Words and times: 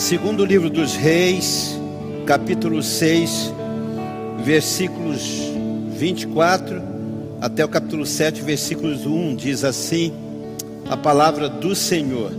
Segundo 0.00 0.46
livro 0.46 0.70
dos 0.70 0.96
Reis, 0.96 1.78
capítulo 2.24 2.82
6, 2.82 3.52
versículos 4.42 5.20
24 5.90 6.82
até 7.38 7.62
o 7.62 7.68
capítulo 7.68 8.06
7, 8.06 8.40
versículos 8.40 9.04
1, 9.04 9.36
diz 9.36 9.62
assim: 9.62 10.10
a 10.88 10.96
palavra 10.96 11.50
do 11.50 11.74
Senhor. 11.74 12.32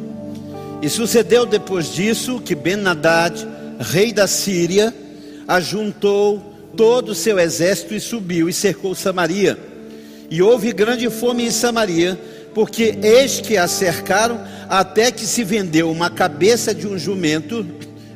E 0.82 0.90
sucedeu 0.90 1.46
depois 1.46 1.94
disso 1.94 2.42
que 2.42 2.56
Ben-Hadad, 2.56 3.48
rei 3.80 4.12
da 4.12 4.26
Síria, 4.26 4.92
ajuntou 5.48 6.42
todo 6.76 7.10
o 7.10 7.16
seu 7.16 7.38
exército 7.38 7.94
e 7.94 8.00
subiu 8.00 8.50
e 8.50 8.54
cercou 8.54 8.96
Samaria. 8.96 9.56
E 10.32 10.42
houve 10.42 10.74
grande 10.74 11.08
fome 11.12 11.46
em 11.46 11.52
Samaria, 11.52 12.20
porque 12.54 12.98
eis 13.02 13.40
que 13.40 13.58
a 13.58 13.68
cercaram 13.68 14.42
até 14.70 15.12
que 15.12 15.26
se 15.26 15.44
vendeu 15.44 15.92
uma 15.92 16.10
cabeça 16.10 16.74
de 16.74 16.88
um 16.88 16.98
jumento 16.98 17.66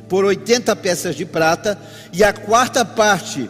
por 0.08 0.24
80 0.24 0.74
peças 0.76 1.16
de 1.16 1.24
prata 1.24 1.78
e 2.12 2.22
a 2.22 2.32
quarta 2.32 2.84
parte 2.84 3.48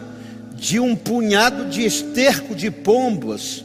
de 0.53 0.79
um 0.79 0.95
punhado 0.95 1.65
de 1.65 1.85
esterco 1.85 2.55
de 2.55 2.71
pombos 2.71 3.63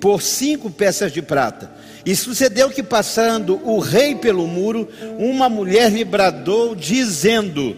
por 0.00 0.20
cinco 0.20 0.70
peças 0.70 1.10
de 1.10 1.22
prata. 1.22 1.72
E 2.04 2.14
sucedeu 2.14 2.68
que, 2.68 2.82
passando 2.82 3.58
o 3.64 3.78
rei 3.78 4.14
pelo 4.14 4.46
muro, 4.46 4.86
uma 5.18 5.48
mulher 5.48 5.90
lhe 5.90 6.04
bradou, 6.04 6.74
dizendo: 6.74 7.74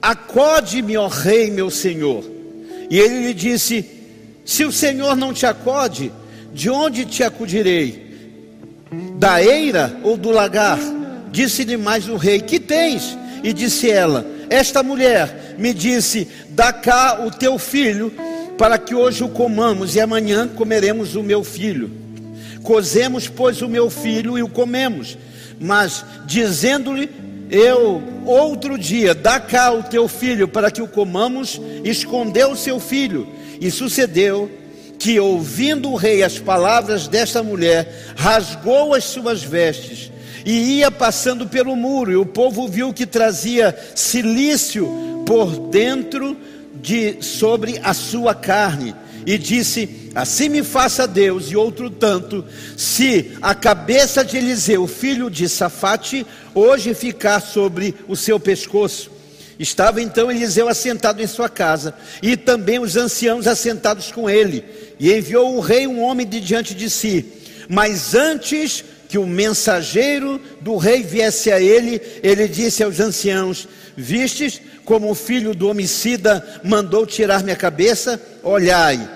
Acode-me, 0.00 0.96
ó 0.96 1.06
rei, 1.06 1.50
meu 1.50 1.68
senhor. 1.68 2.24
E 2.88 2.98
ele 2.98 3.26
lhe 3.26 3.34
disse: 3.34 3.84
Se 4.46 4.64
o 4.64 4.72
senhor 4.72 5.14
não 5.14 5.34
te 5.34 5.44
acode, 5.44 6.10
de 6.52 6.70
onde 6.70 7.04
te 7.04 7.22
acudirei? 7.22 8.10
Da 9.18 9.42
eira 9.42 9.96
ou 10.02 10.16
do 10.16 10.30
lagar? 10.30 10.78
Disse-lhe 11.30 11.76
mais 11.76 12.08
o 12.08 12.16
rei: 12.16 12.40
Que 12.40 12.58
tens? 12.58 13.16
E 13.42 13.52
disse 13.52 13.90
ela: 13.90 14.26
Esta 14.48 14.82
mulher 14.82 15.54
me 15.58 15.72
disse: 15.72 16.28
Dá 16.50 16.72
cá 16.72 17.24
o 17.24 17.30
teu 17.30 17.58
filho 17.58 18.12
para 18.58 18.78
que 18.78 18.94
hoje 18.94 19.24
o 19.24 19.28
comamos 19.28 19.94
e 19.94 20.00
amanhã 20.00 20.48
comeremos 20.48 21.14
o 21.16 21.22
meu 21.22 21.42
filho. 21.42 21.90
Cozemos, 22.62 23.26
pois, 23.26 23.62
o 23.62 23.68
meu 23.68 23.88
filho 23.88 24.36
e 24.36 24.42
o 24.42 24.48
comemos. 24.48 25.16
Mas, 25.58 26.04
dizendo-lhe, 26.26 27.08
eu, 27.50 28.02
outro 28.26 28.78
dia, 28.78 29.14
dá 29.14 29.40
cá 29.40 29.72
o 29.72 29.82
teu 29.82 30.06
filho 30.06 30.46
para 30.46 30.70
que 30.70 30.82
o 30.82 30.86
comamos, 30.86 31.60
escondeu 31.84 32.52
o 32.52 32.56
seu 32.56 32.78
filho. 32.78 33.26
E 33.60 33.70
sucedeu 33.70 34.50
que, 35.00 35.18
ouvindo 35.18 35.90
o 35.90 35.96
rei 35.96 36.22
as 36.22 36.38
palavras 36.38 37.08
desta 37.08 37.42
mulher, 37.42 38.12
rasgou 38.14 38.94
as 38.94 39.04
suas 39.04 39.42
vestes 39.42 40.12
e 40.44 40.78
ia 40.78 40.90
passando 40.90 41.46
pelo 41.46 41.74
muro, 41.74 42.12
e 42.12 42.16
o 42.16 42.26
povo 42.26 42.68
viu 42.68 42.92
que 42.92 43.06
trazia 43.06 43.76
silício 43.94 45.24
por 45.26 45.68
dentro 45.68 46.36
de 46.74 47.22
sobre 47.22 47.80
a 47.82 47.94
sua 47.94 48.34
carne 48.34 48.94
e 49.24 49.38
disse: 49.38 50.10
Assim 50.14 50.50
me 50.50 50.62
faça 50.62 51.08
Deus 51.08 51.50
e 51.50 51.56
outro 51.56 51.88
tanto, 51.88 52.44
se 52.76 53.32
a 53.40 53.54
cabeça 53.54 54.22
de 54.22 54.36
Eliseu, 54.36 54.86
filho 54.86 55.30
de 55.30 55.48
Safate, 55.48 56.26
hoje 56.54 56.92
ficar 56.92 57.40
sobre 57.40 57.94
o 58.06 58.14
seu 58.14 58.38
pescoço. 58.38 59.19
Estava 59.60 60.00
então 60.00 60.30
Eliseu 60.30 60.70
assentado 60.70 61.22
em 61.22 61.26
sua 61.26 61.46
casa, 61.46 61.92
e 62.22 62.34
também 62.34 62.78
os 62.78 62.96
anciãos 62.96 63.46
assentados 63.46 64.10
com 64.10 64.28
ele, 64.28 64.64
e 64.98 65.12
enviou 65.12 65.54
o 65.54 65.60
rei 65.60 65.86
um 65.86 66.02
homem 66.02 66.26
de 66.26 66.40
diante 66.40 66.74
de 66.74 66.88
si. 66.88 67.26
Mas 67.68 68.14
antes 68.14 68.82
que 69.06 69.18
o 69.18 69.26
mensageiro 69.26 70.40
do 70.62 70.78
rei 70.78 71.02
viesse 71.02 71.52
a 71.52 71.60
ele, 71.60 72.00
ele 72.22 72.48
disse 72.48 72.82
aos 72.82 73.00
anciãos: 73.00 73.68
Vistes 73.94 74.62
como 74.82 75.10
o 75.10 75.14
filho 75.14 75.54
do 75.54 75.68
homicida 75.68 76.42
mandou 76.64 77.04
tirar 77.04 77.42
minha 77.42 77.54
cabeça? 77.54 78.18
Olhai, 78.42 79.10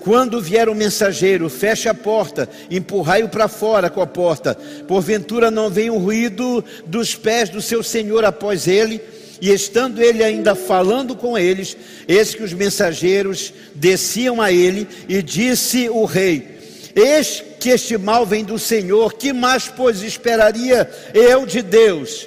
quando 0.00 0.42
vier 0.42 0.68
o 0.68 0.74
mensageiro, 0.74 1.48
feche 1.48 1.88
a 1.88 1.94
porta, 1.94 2.48
empurrai-o 2.68 3.28
para 3.28 3.46
fora 3.46 3.88
com 3.88 4.02
a 4.02 4.06
porta, 4.08 4.58
porventura 4.88 5.52
não 5.52 5.70
vem 5.70 5.88
o 5.88 5.98
ruído 5.98 6.64
dos 6.84 7.14
pés 7.14 7.48
do 7.48 7.62
seu 7.62 7.80
senhor 7.80 8.24
após 8.24 8.66
ele. 8.66 9.00
E 9.44 9.52
estando 9.52 10.02
ele 10.02 10.24
ainda 10.24 10.54
falando 10.54 11.14
com 11.14 11.36
eles, 11.36 11.76
eis 12.08 12.34
que 12.34 12.42
os 12.42 12.54
mensageiros 12.54 13.52
desciam 13.74 14.40
a 14.40 14.50
ele, 14.50 14.88
e 15.06 15.20
disse 15.20 15.86
o 15.90 16.06
rei: 16.06 16.58
Eis 16.96 17.44
que 17.60 17.68
este 17.68 17.98
mal 17.98 18.24
vem 18.24 18.42
do 18.42 18.58
Senhor, 18.58 19.12
que 19.12 19.34
mais, 19.34 19.68
pois, 19.68 20.02
esperaria 20.02 20.90
eu 21.12 21.44
de 21.44 21.60
Deus? 21.60 22.26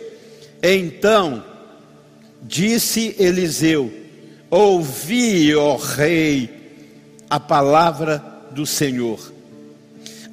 Então 0.61 1.43
disse 2.43 3.15
Eliseu: 3.17 3.91
Ouvi, 4.47 5.55
ó 5.55 5.75
rei, 5.75 6.51
a 7.27 7.39
palavra 7.39 8.23
do 8.51 8.63
Senhor. 8.63 9.33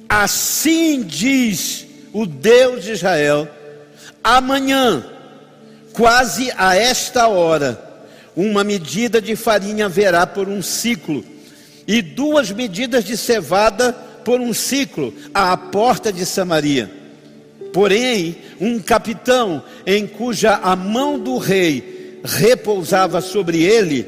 Assim 0.07 1.01
diz 1.01 1.87
o 2.13 2.27
Deus 2.27 2.83
de 2.83 2.91
Israel: 2.91 3.49
amanhã, 4.23 5.14
quase 5.95 6.51
a 6.57 6.75
esta 6.75 7.27
hora, 7.27 7.81
uma 8.35 8.63
medida 8.63 9.21
de 9.21 9.35
farinha 9.35 9.85
haverá 9.85 10.27
por 10.27 10.49
um 10.49 10.61
ciclo, 10.61 11.23
e 11.87 12.01
duas 12.01 12.51
medidas 12.51 13.03
de 13.05 13.15
cevada 13.15 13.93
por 14.23 14.39
um 14.41 14.53
ciclo 14.53 15.13
à 15.33 15.55
porta 15.55 16.11
de 16.11 16.25
Samaria. 16.25 16.91
Porém, 17.71 18.37
um 18.59 18.79
capitão 18.79 19.63
em 19.85 20.05
cuja 20.07 20.55
a 20.55 20.75
mão 20.75 21.19
do 21.19 21.37
rei 21.37 22.19
repousava 22.23 23.21
sobre 23.21 23.63
ele, 23.63 24.05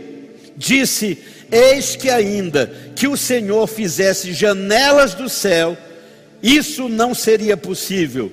disse: 0.56 1.18
Eis 1.52 1.96
que 1.96 2.10
ainda 2.10 2.68
que 2.96 3.08
o 3.08 3.16
Senhor 3.16 3.68
fizesse 3.68 4.34
janelas 4.34 5.14
do 5.14 5.30
céu, 5.30 5.78
isso 6.42 6.90
não 6.90 7.14
seria 7.14 7.56
possível. 7.56 8.32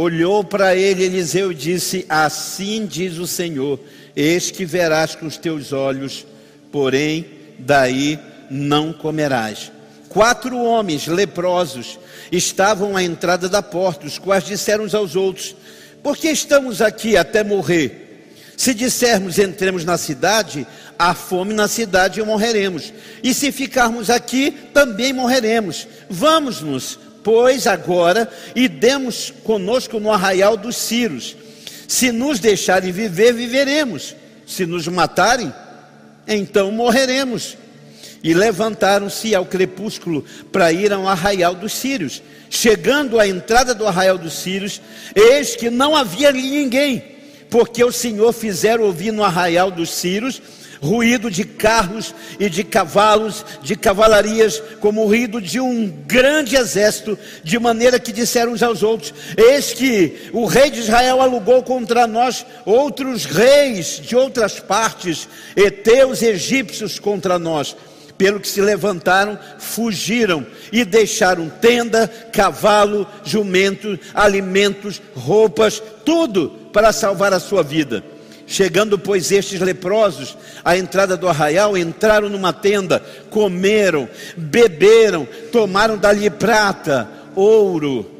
Olhou 0.00 0.44
para 0.44 0.76
ele 0.76 1.02
Eliseu 1.02 1.50
e 1.50 1.54
disse: 1.56 2.06
Assim 2.08 2.86
diz 2.86 3.18
o 3.18 3.26
Senhor: 3.26 3.80
Eis 4.14 4.48
que 4.48 4.64
verás 4.64 5.16
com 5.16 5.26
os 5.26 5.36
teus 5.36 5.72
olhos, 5.72 6.24
porém 6.70 7.26
daí 7.58 8.16
não 8.48 8.92
comerás. 8.92 9.72
Quatro 10.08 10.56
homens 10.56 11.08
leprosos 11.08 11.98
estavam 12.30 12.96
à 12.96 13.02
entrada 13.02 13.48
da 13.48 13.60
porta, 13.60 14.06
os 14.06 14.20
quais 14.20 14.44
disseram 14.44 14.84
uns 14.84 14.94
aos 14.94 15.16
outros: 15.16 15.56
Por 16.00 16.16
que 16.16 16.28
estamos 16.28 16.80
aqui 16.80 17.16
até 17.16 17.42
morrer? 17.42 18.54
Se 18.56 18.74
dissermos 18.74 19.36
entremos 19.36 19.84
na 19.84 19.98
cidade, 19.98 20.64
há 20.96 21.12
fome 21.12 21.52
na 21.52 21.66
cidade 21.66 22.20
e 22.20 22.22
morreremos. 22.22 22.92
E 23.20 23.34
se 23.34 23.50
ficarmos 23.50 24.10
aqui, 24.10 24.52
também 24.72 25.12
morreremos. 25.12 25.88
Vamos-nos, 26.08 27.00
pois, 27.22 27.66
agora 27.66 28.30
e 28.54 28.68
demos 28.68 29.32
conosco 29.44 29.98
no 30.00 30.12
arraial 30.12 30.56
dos 30.56 30.76
Círios. 30.76 31.36
Se 31.86 32.12
nos 32.12 32.38
deixarem 32.38 32.92
viver, 32.92 33.32
viveremos. 33.32 34.14
Se 34.46 34.64
nos 34.64 34.88
matarem, 34.88 35.52
então 36.26 36.70
morreremos 36.70 37.56
e 38.22 38.34
levantaram-se 38.34 39.34
ao 39.34 39.46
crepúsculo 39.46 40.24
para 40.50 40.72
ir 40.72 40.92
ao 40.92 41.06
arraial 41.06 41.54
dos 41.54 41.72
sírios. 41.72 42.22
Chegando 42.50 43.20
à 43.20 43.26
entrada 43.26 43.74
do 43.74 43.86
arraial 43.86 44.18
dos 44.18 44.34
sírios, 44.34 44.80
eis 45.14 45.54
que 45.54 45.70
não 45.70 45.94
havia 45.94 46.28
ali 46.28 46.42
ninguém, 46.42 47.04
porque 47.50 47.84
o 47.84 47.92
Senhor 47.92 48.32
fizera 48.32 48.82
ouvir 48.82 49.12
no 49.12 49.22
arraial 49.22 49.70
dos 49.70 49.90
sírios 49.90 50.40
ruído 50.80 51.30
de 51.30 51.44
carros 51.44 52.14
e 52.38 52.48
de 52.48 52.64
cavalos, 52.64 53.44
de 53.62 53.76
cavalarias, 53.76 54.62
como 54.80 55.02
o 55.02 55.06
ruído 55.06 55.40
de 55.40 55.60
um 55.60 55.88
grande 56.06 56.56
exército, 56.56 57.18
de 57.42 57.58
maneira 57.58 57.98
que 57.98 58.12
disseram 58.12 58.52
uns 58.52 58.62
aos 58.62 58.82
outros: 58.82 59.12
Eis 59.36 59.72
que 59.72 60.30
o 60.32 60.46
rei 60.46 60.70
de 60.70 60.80
Israel 60.80 61.20
alugou 61.20 61.62
contra 61.62 62.06
nós 62.06 62.44
outros 62.64 63.24
reis 63.24 64.00
de 64.02 64.16
outras 64.16 64.58
partes, 64.60 65.28
heteus 65.56 66.22
egípcios 66.22 66.98
contra 66.98 67.38
nós 67.38 67.76
pelo 68.18 68.40
que 68.40 68.48
se 68.48 68.60
levantaram, 68.60 69.38
fugiram 69.60 70.44
e 70.72 70.84
deixaram 70.84 71.48
tenda, 71.48 72.08
cavalo, 72.32 73.06
jumento, 73.22 73.96
alimentos, 74.12 75.00
roupas, 75.14 75.80
tudo 76.04 76.50
para 76.72 76.92
salvar 76.92 77.32
a 77.32 77.38
sua 77.38 77.62
vida. 77.62 78.02
Chegando, 78.50 78.98
pois, 78.98 79.30
estes 79.30 79.60
leprosos 79.60 80.34
à 80.64 80.74
entrada 80.74 81.18
do 81.18 81.28
arraial, 81.28 81.76
entraram 81.76 82.30
numa 82.30 82.50
tenda, 82.50 82.98
comeram, 83.28 84.08
beberam, 84.38 85.28
tomaram 85.52 85.98
dali 85.98 86.30
prata, 86.30 87.06
ouro 87.36 88.10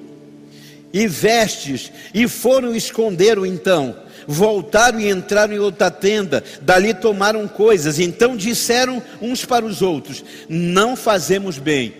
e 0.93 1.07
vestes, 1.07 1.91
e 2.13 2.29
foram 2.29 2.77
esconder-o 2.77 3.47
então. 3.47 3.97
Voltaram 4.27 5.01
e 5.01 5.09
entraram 5.09 5.55
em 5.55 5.59
outra 5.59 5.91
tenda, 5.91 6.45
dali 6.61 6.93
tomaram 6.93 7.49
coisas, 7.49 7.99
então 7.99 8.37
disseram 8.37 9.03
uns 9.23 9.47
para 9.47 9.65
os 9.65 9.81
outros: 9.81 10.23
Não 10.47 10.95
fazemos 10.95 11.57
bem, 11.57 11.95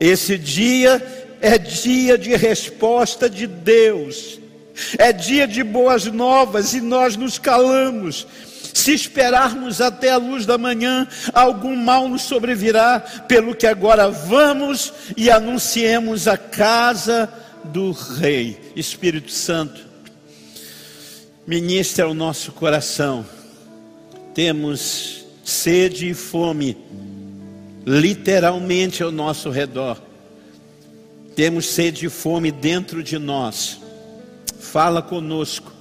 esse 0.00 0.36
dia 0.36 1.00
é 1.40 1.56
dia 1.56 2.18
de 2.18 2.34
resposta 2.34 3.30
de 3.30 3.46
Deus. 3.46 4.40
É 4.98 5.12
dia 5.12 5.46
de 5.46 5.62
boas 5.62 6.06
novas 6.06 6.74
e 6.74 6.80
nós 6.80 7.16
nos 7.16 7.38
calamos. 7.38 8.26
Se 8.74 8.92
esperarmos 8.92 9.80
até 9.80 10.10
a 10.10 10.16
luz 10.16 10.46
da 10.46 10.56
manhã, 10.56 11.08
algum 11.32 11.74
mal 11.74 12.08
nos 12.08 12.22
sobrevirá, 12.22 13.00
pelo 13.00 13.54
que 13.54 13.66
agora 13.66 14.08
vamos 14.08 14.92
e 15.16 15.30
anunciemos 15.30 16.28
a 16.28 16.36
casa 16.36 17.28
do 17.64 17.90
Rei. 17.92 18.72
Espírito 18.76 19.32
Santo, 19.32 19.84
ministra 21.46 22.08
o 22.08 22.14
nosso 22.14 22.52
coração. 22.52 23.26
Temos 24.34 25.24
sede 25.42 26.10
e 26.10 26.14
fome, 26.14 26.76
literalmente 27.84 29.02
ao 29.02 29.10
nosso 29.10 29.50
redor. 29.50 30.00
Temos 31.34 31.66
sede 31.66 32.06
e 32.06 32.08
fome 32.08 32.52
dentro 32.52 33.02
de 33.02 33.18
nós. 33.18 33.77
Fala 34.58 35.00
conosco 35.00 35.78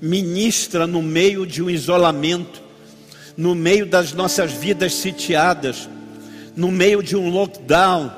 ministra 0.00 0.86
no 0.86 1.02
meio 1.02 1.46
de 1.46 1.62
um 1.62 1.68
isolamento, 1.68 2.62
no 3.36 3.54
meio 3.54 3.86
das 3.86 4.12
nossas 4.12 4.52
vidas 4.52 4.94
sitiadas, 4.94 5.88
no 6.56 6.70
meio 6.70 7.02
de 7.02 7.16
um 7.16 7.28
lockdown, 7.30 8.10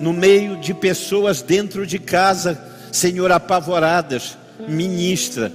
no 0.00 0.12
meio 0.12 0.56
de 0.56 0.74
pessoas 0.74 1.42
dentro 1.42 1.86
de 1.86 1.98
casa, 1.98 2.60
Senhor, 2.90 3.30
apavoradas, 3.32 4.36
ministra, 4.68 5.52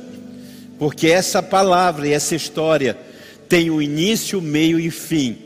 porque 0.79 1.07
essa 1.07 1.41
palavra 1.41 2.07
e 2.07 2.13
essa 2.13 2.35
história 2.35 2.97
tem 3.47 3.69
o 3.69 3.75
um 3.75 3.81
início, 3.81 4.41
meio 4.41 4.79
e 4.79 4.91
fim. 4.91 5.37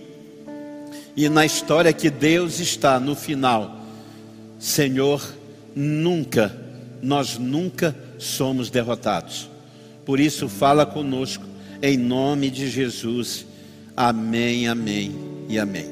E 1.15 1.27
na 1.29 1.45
história 1.45 1.93
que 1.93 2.09
Deus 2.09 2.59
está 2.59 2.99
no 2.99 3.15
final, 3.15 3.85
Senhor, 4.59 5.21
nunca, 5.75 6.55
nós 7.01 7.37
nunca 7.37 7.95
somos 8.21 8.69
derrotados. 8.69 9.49
Por 10.05 10.19
isso, 10.19 10.47
fala 10.47 10.85
conosco, 10.85 11.43
em 11.81 11.97
nome 11.97 12.49
de 12.49 12.69
Jesus. 12.69 13.45
Amém, 13.97 14.67
amém 14.67 15.15
e 15.49 15.57
amém. 15.57 15.89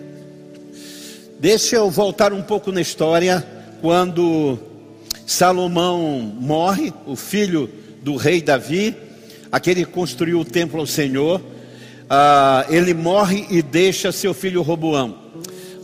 Deixa 1.40 1.78
eu 1.78 1.90
voltar 1.90 2.32
um 2.32 2.42
pouco 2.42 2.72
na 2.72 2.82
história. 2.82 3.46
Quando 3.82 4.60
Salomão 5.26 6.20
morre, 6.40 6.94
o 7.08 7.16
filho 7.16 7.70
do 8.04 8.16
rei 8.16 8.42
Davi, 8.42 8.96
aquele 9.52 9.86
que 9.86 9.92
construiu 9.92 10.40
o 10.40 10.46
templo 10.46 10.80
ao 10.80 10.86
Senhor, 10.86 11.42
ah, 12.10 12.66
ele 12.70 12.94
morre 12.94 13.48
e 13.50 13.62
deixa 13.62 14.12
seu 14.12 14.34
filho 14.34 14.62
Roboão. 14.62 15.29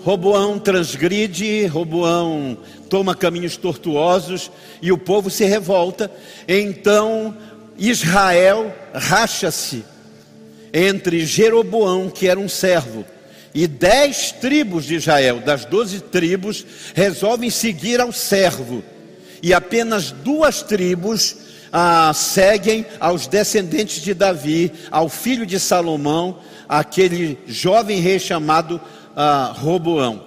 Roboão 0.06 0.60
transgride, 0.60 1.66
Roboão 1.66 2.56
toma 2.92 3.16
caminhos 3.16 3.58
tortuosos 3.58 4.52
e 4.80 4.92
o 4.92 5.00
povo 5.00 5.32
se 5.32 5.46
revolta. 5.46 6.12
Então 6.48 7.36
Israel 7.76 8.72
racha-se 8.94 9.84
entre 10.72 11.26
Jeroboão, 11.26 12.08
que 12.12 12.28
era 12.28 12.40
um 12.40 12.48
servo, 12.48 13.04
e 13.52 13.66
dez 13.66 14.32
tribos 14.32 14.86
de 14.86 14.94
Israel, 14.94 15.40
das 15.40 15.66
doze 15.66 16.00
tribos, 16.02 16.64
resolvem 16.94 17.50
seguir 17.50 18.00
ao 18.00 18.12
servo, 18.12 18.84
e 19.42 19.56
apenas 19.56 20.12
duas 20.12 20.62
tribos 20.62 21.36
ah, 21.74 22.12
seguem 22.14 22.86
aos 23.00 23.26
descendentes 23.26 24.04
de 24.04 24.14
Davi, 24.14 24.72
ao 24.92 25.10
filho 25.10 25.48
de 25.48 25.60
Salomão, 25.60 26.38
aquele 26.70 27.40
jovem 27.48 28.00
rei 28.00 28.20
chamado 28.20 28.80
ah, 29.16 29.54
Roboão. 29.56 30.24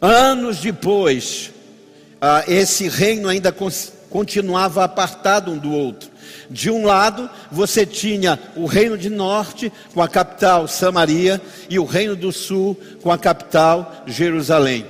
Anos 0.00 0.58
depois, 0.58 1.50
ah, 2.20 2.44
esse 2.46 2.88
reino 2.88 3.28
ainda 3.28 3.54
continuava 4.10 4.84
apartado 4.84 5.50
um 5.50 5.58
do 5.58 5.72
outro. 5.72 6.10
De 6.50 6.70
um 6.70 6.84
lado, 6.84 7.30
você 7.50 7.86
tinha 7.86 8.38
o 8.54 8.66
reino 8.66 8.98
de 8.98 9.08
norte, 9.08 9.72
com 9.94 10.02
a 10.02 10.08
capital 10.08 10.68
Samaria, 10.68 11.40
e 11.70 11.78
o 11.78 11.84
reino 11.84 12.14
do 12.14 12.30
sul, 12.30 12.78
com 13.02 13.10
a 13.10 13.18
capital 13.18 14.04
Jerusalém. 14.06 14.84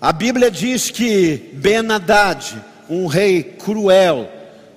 A 0.00 0.12
Bíblia 0.12 0.50
diz 0.50 0.90
que 0.90 1.50
Ben-Hadad, 1.54 2.62
um 2.88 3.06
rei 3.06 3.42
cruel, 3.42 4.30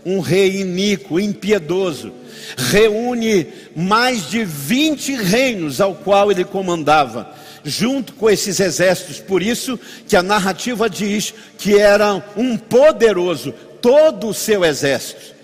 um 0.04 0.20
rei 0.20 0.62
iníquo, 0.62 1.20
impiedoso, 1.20 2.12
reúne 2.58 3.48
mais 3.76 4.30
de 4.30 4.44
20 4.44 5.16
reinos 5.16 5.80
ao 5.80 5.94
qual 5.94 6.32
ele 6.32 6.44
comandava, 6.44 7.30
junto 7.64 8.14
com 8.14 8.30
esses 8.30 8.60
exércitos. 8.60 9.20
Por 9.20 9.42
isso 9.42 9.80
que 10.08 10.16
a 10.16 10.24
narrativa 10.24 10.90
diz 10.90 11.34
que 11.58 11.78
era 11.78 12.24
um 12.36 12.58
poderoso 12.58 13.54
todo 13.82 14.28
o 14.28 14.34
seu 14.34 14.64
exército. 14.64 15.36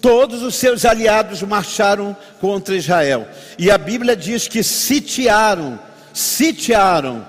Todos 0.00 0.42
os 0.42 0.56
seus 0.56 0.84
aliados 0.84 1.42
marcharam 1.42 2.16
contra 2.40 2.76
Israel. 2.76 3.26
E 3.56 3.70
a 3.70 3.78
Bíblia 3.78 4.16
diz 4.16 4.48
que 4.48 4.62
sitiaram, 4.62 5.78
sitiaram 6.12 7.26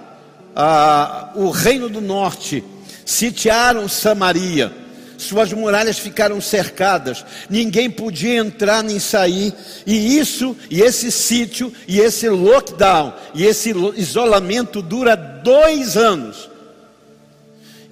ah, 0.56 1.32
o 1.36 1.50
reino 1.50 1.88
do 1.88 2.02
norte, 2.02 2.64
sitiaram 3.06 3.88
Samaria. 3.88 4.83
Suas 5.24 5.52
muralhas 5.54 5.98
ficaram 5.98 6.40
cercadas, 6.42 7.26
ninguém 7.50 7.90
podia 7.90 8.36
entrar 8.36 8.84
nem 8.84 9.00
sair, 9.00 9.54
e 9.86 10.18
isso, 10.18 10.56
e 10.70 10.82
esse 10.82 11.12
sítio, 11.12 11.74
e 11.88 12.00
esse 12.00 12.30
lockdown, 12.30 13.14
e 13.34 13.46
esse 13.46 13.74
isolamento 13.96 14.82
dura 14.82 15.16
dois 15.16 15.98
anos. 15.98 16.53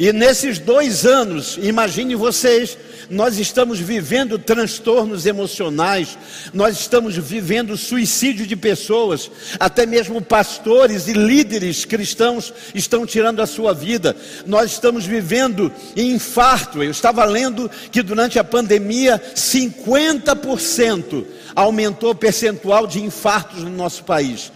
E 0.02 0.12
nesses 0.12 0.58
dois 0.58 1.06
anos, 1.06 1.60
imagine 1.62 2.16
vocês, 2.16 2.76
nós 3.08 3.38
estamos 3.38 3.78
vivendo 3.78 4.40
transtornos 4.40 5.28
emocionais, 5.28 6.18
nós 6.52 6.80
estamos 6.80 7.16
vivendo 7.16 7.78
suicídio 7.78 8.48
de 8.48 8.56
pessoas, 8.56 9.30
até 9.60 9.86
mesmo 9.86 10.20
pastores 10.20 11.08
e 11.08 11.14
líderes 11.14 11.86
cristãos 11.86 12.52
estão 12.74 13.06
tirando 13.06 13.44
a 13.44 13.46
sua 13.46 13.76
vida, 13.76 14.16
nós 14.48 14.72
estamos 14.72 15.06
vivendo 15.06 15.72
infarto. 15.96 16.82
Eu 16.82 16.90
estava 16.90 17.24
lendo 17.24 17.70
que 17.92 18.02
durante 18.02 18.40
a 18.40 18.44
pandemia, 18.44 19.22
50% 19.36 21.26
aumentou 21.56 22.10
o 22.10 22.16
percentual 22.16 22.88
de 22.88 23.04
infartos 23.04 23.62
no 23.62 23.70
nosso 23.70 24.04
país. 24.04 24.52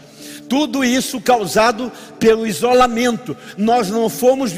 Tudo 0.48 0.84
isso 0.84 1.20
causado 1.20 1.92
pelo 2.20 2.46
isolamento. 2.46 3.36
Nós 3.58 3.90
não 3.90 4.10
fomos, 4.10 4.52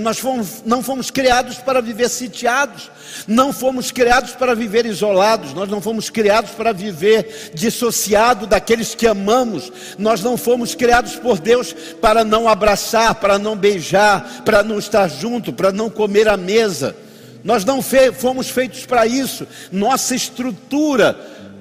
nós 0.00 0.18
fomos, 0.18 0.62
não 0.64 0.82
fomos 0.82 1.10
criados 1.10 1.58
para 1.58 1.80
viver 1.80 2.08
sitiados, 2.08 2.90
não 3.26 3.52
fomos 3.52 3.90
criados 3.90 4.32
para 4.32 4.54
viver 4.54 4.86
isolados, 4.86 5.54
nós 5.54 5.68
não 5.68 5.80
fomos 5.80 6.10
criados 6.10 6.50
para 6.52 6.72
viver 6.72 7.52
dissociado 7.54 8.46
daqueles 8.46 8.94
que 8.94 9.06
amamos, 9.06 9.72
nós 9.98 10.22
não 10.22 10.36
fomos 10.36 10.74
criados 10.74 11.16
por 11.16 11.38
Deus 11.38 11.72
para 12.00 12.24
não 12.24 12.48
abraçar, 12.48 13.14
para 13.16 13.38
não 13.38 13.56
beijar, 13.56 14.42
para 14.44 14.62
não 14.62 14.78
estar 14.78 15.08
junto, 15.08 15.52
para 15.52 15.72
não 15.72 15.88
comer 15.88 16.28
à 16.28 16.36
mesa. 16.36 16.96
Nós 17.44 17.64
não 17.64 17.80
fomos 17.80 18.50
feitos 18.50 18.84
para 18.84 19.06
isso, 19.06 19.46
nossa 19.70 20.14
estrutura 20.14 21.16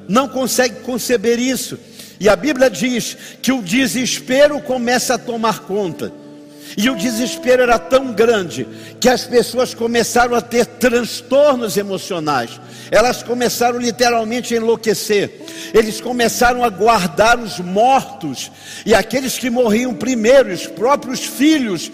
não 0.07 0.27
consegue 0.27 0.81
conceber 0.81 1.37
isso. 1.37 1.77
E 2.19 2.27
a 2.27 2.35
Bíblia 2.35 2.69
diz 2.69 3.17
que 3.41 3.51
o 3.51 3.61
desespero 3.61 4.59
começa 4.61 5.15
a 5.15 5.17
tomar 5.17 5.59
conta. 5.59 6.11
E 6.75 6.89
o 6.89 6.95
desespero 6.95 7.63
era 7.63 7.79
tão 7.79 8.11
grande 8.11 8.67
que 8.99 9.07
as 9.07 9.23
pessoas 9.23 9.73
começaram 9.73 10.35
a 10.35 10.41
ter 10.41 10.65
transtornos 10.65 11.77
emocionais. 11.77 12.59
Elas 12.91 13.23
começaram 13.23 13.79
literalmente 13.79 14.53
a 14.53 14.57
enlouquecer. 14.57 15.41
Eles 15.73 16.01
começaram 16.01 16.63
a 16.63 16.69
guardar 16.69 17.39
os 17.39 17.59
mortos 17.59 18.51
e 18.85 18.93
aqueles 18.93 19.37
que 19.37 19.49
morriam 19.49 19.93
primeiro, 19.93 20.51
os 20.51 20.67
próprios 20.67 21.21
filhos, 21.21 21.91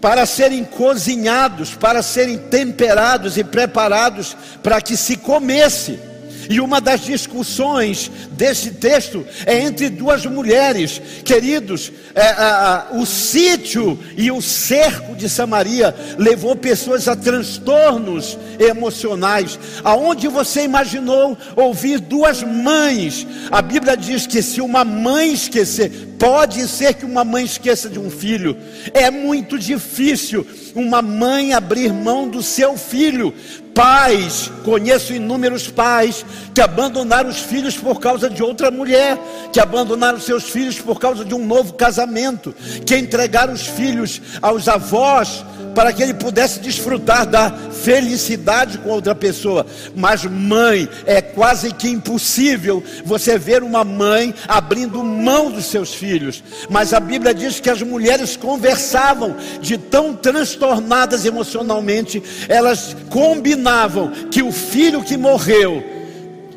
para 0.00 0.26
serem 0.26 0.64
cozinhados, 0.64 1.74
para 1.74 2.02
serem 2.02 2.36
temperados 2.36 3.38
e 3.38 3.44
preparados 3.44 4.36
para 4.62 4.80
que 4.80 4.96
se 4.96 5.16
comesse. 5.16 6.11
E 6.48 6.60
uma 6.60 6.80
das 6.80 7.00
discussões 7.00 8.10
desse 8.32 8.72
texto 8.72 9.24
é 9.46 9.60
entre 9.60 9.88
duas 9.88 10.26
mulheres, 10.26 11.00
queridos. 11.24 11.92
É, 12.14 12.22
a, 12.22 12.88
a, 12.92 12.96
o 12.96 13.06
sítio 13.06 13.98
e 14.16 14.30
o 14.30 14.42
cerco 14.42 15.14
de 15.14 15.28
Samaria 15.28 15.94
levou 16.18 16.54
pessoas 16.56 17.08
a 17.08 17.16
transtornos 17.16 18.38
emocionais. 18.58 19.58
Aonde 19.82 20.28
você 20.28 20.62
imaginou 20.62 21.36
ouvir 21.56 22.00
duas 22.00 22.42
mães? 22.42 23.26
A 23.50 23.62
Bíblia 23.62 23.96
diz 23.96 24.26
que 24.26 24.42
se 24.42 24.60
uma 24.60 24.84
mãe 24.84 25.32
esquecer, 25.32 25.90
pode 26.18 26.66
ser 26.68 26.94
que 26.94 27.04
uma 27.04 27.24
mãe 27.24 27.44
esqueça 27.44 27.88
de 27.88 27.98
um 27.98 28.10
filho. 28.10 28.56
É 28.94 29.10
muito 29.10 29.58
difícil 29.58 30.46
uma 30.74 31.02
mãe 31.02 31.52
abrir 31.52 31.92
mão 31.92 32.28
do 32.28 32.42
seu 32.42 32.76
filho 32.76 33.34
Pais, 33.74 34.50
conheço 34.64 35.14
inúmeros 35.14 35.68
pais 35.68 36.24
que 36.54 36.60
abandonaram 36.60 37.30
os 37.30 37.38
filhos 37.38 37.76
por 37.76 38.00
causa 38.00 38.28
de 38.28 38.42
outra 38.42 38.70
mulher, 38.70 39.18
que 39.52 39.58
abandonaram 39.60 40.20
seus 40.20 40.44
filhos 40.44 40.78
por 40.78 41.00
causa 41.00 41.24
de 41.24 41.34
um 41.34 41.44
novo 41.44 41.72
casamento, 41.72 42.54
que 42.84 42.96
entregaram 42.96 43.54
os 43.54 43.66
filhos 43.66 44.20
aos 44.42 44.68
avós 44.68 45.44
para 45.74 45.92
que 45.92 46.02
ele 46.02 46.14
pudesse 46.14 46.60
desfrutar 46.60 47.26
da 47.26 47.50
felicidade 47.50 48.78
com 48.78 48.90
outra 48.90 49.14
pessoa. 49.14 49.66
Mas 49.94 50.24
mãe, 50.24 50.88
é 51.06 51.20
quase 51.20 51.72
que 51.72 51.88
impossível 51.88 52.82
você 53.04 53.38
ver 53.38 53.62
uma 53.62 53.84
mãe 53.84 54.34
abrindo 54.46 55.02
mão 55.02 55.50
dos 55.50 55.66
seus 55.66 55.94
filhos. 55.94 56.42
Mas 56.68 56.92
a 56.92 57.00
Bíblia 57.00 57.34
diz 57.34 57.60
que 57.60 57.70
as 57.70 57.82
mulheres 57.82 58.36
conversavam 58.36 59.36
de 59.60 59.78
tão 59.78 60.14
transtornadas 60.14 61.24
emocionalmente, 61.24 62.22
elas 62.48 62.96
combinavam 63.08 64.10
que 64.30 64.42
o 64.42 64.52
filho 64.52 65.02
que 65.02 65.16
morreu 65.16 66.01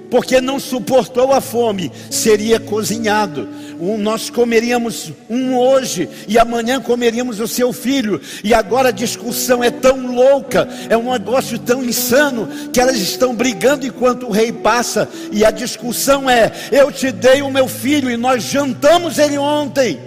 porque 0.09 0.39
não 0.39 0.59
suportou 0.59 1.31
a 1.33 1.41
fome, 1.41 1.91
seria 2.09 2.59
cozinhado. 2.59 3.47
Um, 3.79 3.97
nós 3.97 4.29
comeríamos 4.29 5.11
um 5.29 5.57
hoje 5.57 6.07
e 6.27 6.39
amanhã 6.39 6.79
comeríamos 6.79 7.39
o 7.39 7.47
seu 7.47 7.73
filho. 7.73 8.21
E 8.43 8.53
agora 8.53 8.89
a 8.89 8.91
discussão 8.91 9.63
é 9.63 9.69
tão 9.69 10.13
louca, 10.13 10.67
é 10.89 10.95
um 10.95 11.11
negócio 11.11 11.59
tão 11.59 11.83
insano 11.83 12.47
que 12.71 12.79
elas 12.79 12.97
estão 12.97 13.35
brigando 13.35 13.85
enquanto 13.85 14.27
o 14.27 14.31
rei 14.31 14.51
passa. 14.51 15.09
E 15.31 15.43
a 15.43 15.51
discussão 15.51 16.29
é: 16.29 16.51
eu 16.71 16.91
te 16.91 17.11
dei 17.11 17.41
o 17.41 17.51
meu 17.51 17.67
filho 17.67 18.09
e 18.09 18.17
nós 18.17 18.43
jantamos 18.43 19.17
ele 19.17 19.37
ontem. 19.37 19.99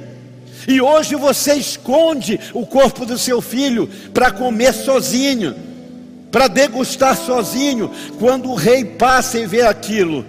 E 0.66 0.80
hoje 0.82 1.14
você 1.14 1.54
esconde 1.54 2.38
o 2.52 2.66
corpo 2.66 3.06
do 3.06 3.16
seu 3.16 3.40
filho 3.40 3.88
para 4.12 4.30
comer 4.30 4.74
sozinho 4.74 5.67
para 6.30 6.48
degustar 6.48 7.16
sozinho. 7.16 7.90
Quando 8.18 8.50
o 8.50 8.54
rei 8.54 8.84
passa 8.84 9.38
e 9.38 9.46
vê 9.46 9.62
aquilo, 9.62 10.24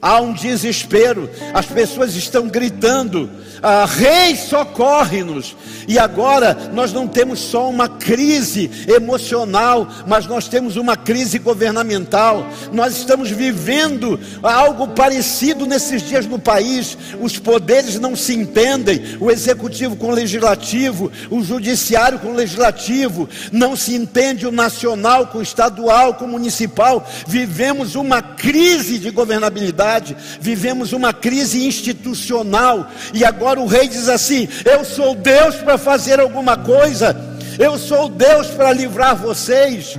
há 0.00 0.20
um 0.20 0.32
desespero, 0.32 1.30
as 1.54 1.66
pessoas 1.66 2.14
estão 2.14 2.48
gritando: 2.48 3.30
ah, 3.62 3.86
Rei, 3.86 4.34
socorre-nos. 4.34 5.54
E 5.86 5.98
agora 5.98 6.70
nós 6.72 6.92
não 6.92 7.06
temos 7.06 7.38
só 7.38 7.70
uma 7.70 7.88
crise 7.88 8.68
emocional, 8.88 9.88
mas 10.06 10.26
nós 10.26 10.48
temos 10.48 10.76
uma 10.76 10.96
crise 10.96 11.38
governamental. 11.38 12.46
Nós 12.72 12.96
estamos 12.96 13.30
vivendo 13.30 14.18
algo 14.42 14.88
parecido 14.88 15.64
nesses 15.64 16.02
dias 16.02 16.26
no 16.26 16.40
país. 16.40 16.98
Os 17.20 17.38
poderes 17.38 18.00
não 18.00 18.16
se 18.16 18.34
entendem, 18.34 19.00
o 19.20 19.30
executivo 19.30 19.94
com 19.94 20.08
o 20.08 20.14
legislativo, 20.14 21.12
o 21.30 21.42
judiciário 21.42 22.18
com 22.18 22.32
o 22.32 22.36
legislativo, 22.36 23.28
não 23.52 23.76
se 23.76 23.94
entende 23.94 24.46
o 24.46 24.52
nacional 24.52 25.28
com 25.28 25.38
o 25.38 25.42
estadual, 25.42 26.14
com 26.14 26.24
o 26.24 26.28
municipal. 26.28 27.06
Vivemos 27.28 27.94
uma 27.94 28.20
crise 28.20 28.98
de 28.98 29.10
governabilidade, 29.10 30.16
vivemos 30.40 30.92
uma 30.92 31.12
crise 31.12 31.64
institucional, 31.64 32.90
e 33.14 33.24
agora 33.24 33.51
o 33.60 33.66
rei 33.66 33.88
diz 33.88 34.08
assim: 34.08 34.48
Eu 34.64 34.84
sou 34.84 35.14
Deus 35.14 35.56
para 35.56 35.78
fazer 35.78 36.20
alguma 36.20 36.56
coisa, 36.56 37.16
eu 37.58 37.78
sou 37.78 38.08
Deus 38.08 38.48
para 38.48 38.72
livrar 38.72 39.16
vocês, 39.16 39.98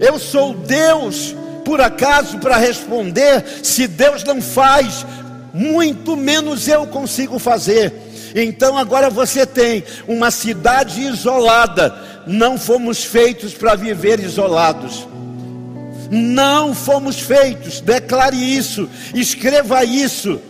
eu 0.00 0.18
sou 0.18 0.54
Deus, 0.54 1.34
por 1.64 1.80
acaso, 1.80 2.38
para 2.38 2.56
responder. 2.56 3.44
Se 3.62 3.86
Deus 3.86 4.24
não 4.24 4.40
faz, 4.40 5.06
muito 5.52 6.16
menos 6.16 6.68
eu 6.68 6.86
consigo 6.86 7.38
fazer. 7.38 7.92
Então 8.34 8.76
agora 8.78 9.10
você 9.10 9.44
tem 9.44 9.84
uma 10.06 10.30
cidade 10.30 11.02
isolada. 11.02 11.94
Não 12.26 12.58
fomos 12.58 13.04
feitos 13.04 13.54
para 13.54 13.74
viver 13.74 14.20
isolados. 14.20 15.06
Não 16.10 16.74
fomos 16.74 17.20
feitos. 17.20 17.80
Declare 17.80 18.36
isso, 18.36 18.88
escreva 19.14 19.84
isso 19.84 20.40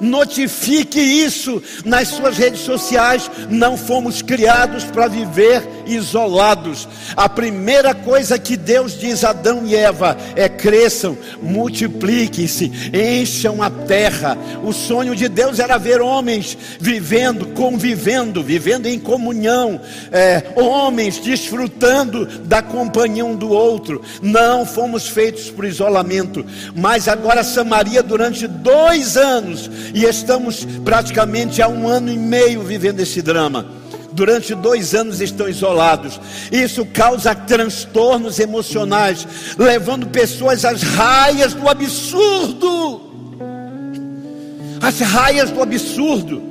notifique 0.00 1.00
isso 1.00 1.62
nas 1.84 2.08
suas 2.08 2.36
redes 2.36 2.60
sociais. 2.60 3.30
Não 3.48 3.76
fomos 3.76 4.22
criados 4.22 4.84
para 4.84 5.08
viver 5.08 5.62
isolados. 5.86 6.88
A 7.16 7.28
primeira 7.28 7.94
coisa 7.94 8.38
que 8.38 8.56
Deus 8.56 8.98
diz 8.98 9.24
a 9.24 9.30
Adão 9.30 9.62
e 9.66 9.74
Eva 9.74 10.16
é: 10.34 10.48
cresçam, 10.48 11.16
multipliquem-se, 11.42 12.70
encham 12.92 13.62
a 13.62 13.70
terra. 13.70 14.36
O 14.62 14.72
sonho 14.72 15.14
de 15.14 15.28
Deus 15.28 15.58
era 15.58 15.78
ver 15.78 16.00
homens 16.00 16.56
vivendo, 16.78 17.46
convivendo, 17.48 18.42
vivendo 18.42 18.86
em 18.86 18.98
comunhão, 18.98 19.80
é, 20.10 20.52
homens 20.56 21.18
desfrutando 21.18 22.26
da 22.44 22.62
companhia 22.62 23.24
um 23.24 23.36
do 23.36 23.50
outro. 23.50 24.02
Não 24.22 24.64
fomos 24.64 25.08
feitos 25.08 25.50
para 25.50 25.68
isolamento, 25.68 26.44
mas 26.74 27.08
agora 27.08 27.42
Samaria, 27.42 28.02
durante 28.02 28.46
dois 28.46 29.16
anos, 29.16 29.70
e 29.94 30.04
estamos 30.04 30.64
praticamente 30.84 31.62
há 31.62 31.68
um 31.68 31.88
ano 31.88 32.10
e 32.10 32.16
meio 32.16 32.62
vivendo 32.62 33.00
esse 33.00 33.22
drama. 33.22 33.66
Durante 34.12 34.54
dois 34.54 34.94
anos 34.94 35.20
estão 35.20 35.48
isolados. 35.48 36.20
Isso 36.50 36.84
causa 36.86 37.34
transtornos 37.34 38.40
emocionais, 38.40 39.26
levando 39.56 40.08
pessoas 40.08 40.64
às 40.64 40.82
raias 40.82 41.54
do 41.54 41.68
absurdo. 41.68 43.00
As 44.82 44.98
raias 45.00 45.50
do 45.50 45.62
absurdo. 45.62 46.49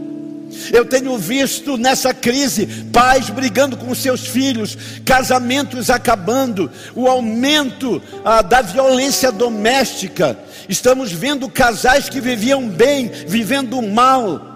Eu 0.72 0.86
tenho 0.86 1.18
visto 1.18 1.78
nessa 1.78 2.14
crise 2.14 2.66
pais 2.92 3.30
brigando 3.30 3.78
com 3.78 3.94
seus 3.96 4.28
filhos, 4.28 4.78
casamentos 5.06 5.90
acabando, 5.90 6.72
o 6.96 7.08
aumento 7.08 8.02
ah, 8.24 8.42
da 8.42 8.62
violência 8.62 9.32
doméstica. 9.32 10.38
Estamos 10.68 11.12
vendo 11.12 11.50
casais 11.50 12.10
que 12.10 12.22
viviam 12.22 12.68
bem, 12.68 13.08
vivendo 13.08 13.82
mal. 13.82 14.50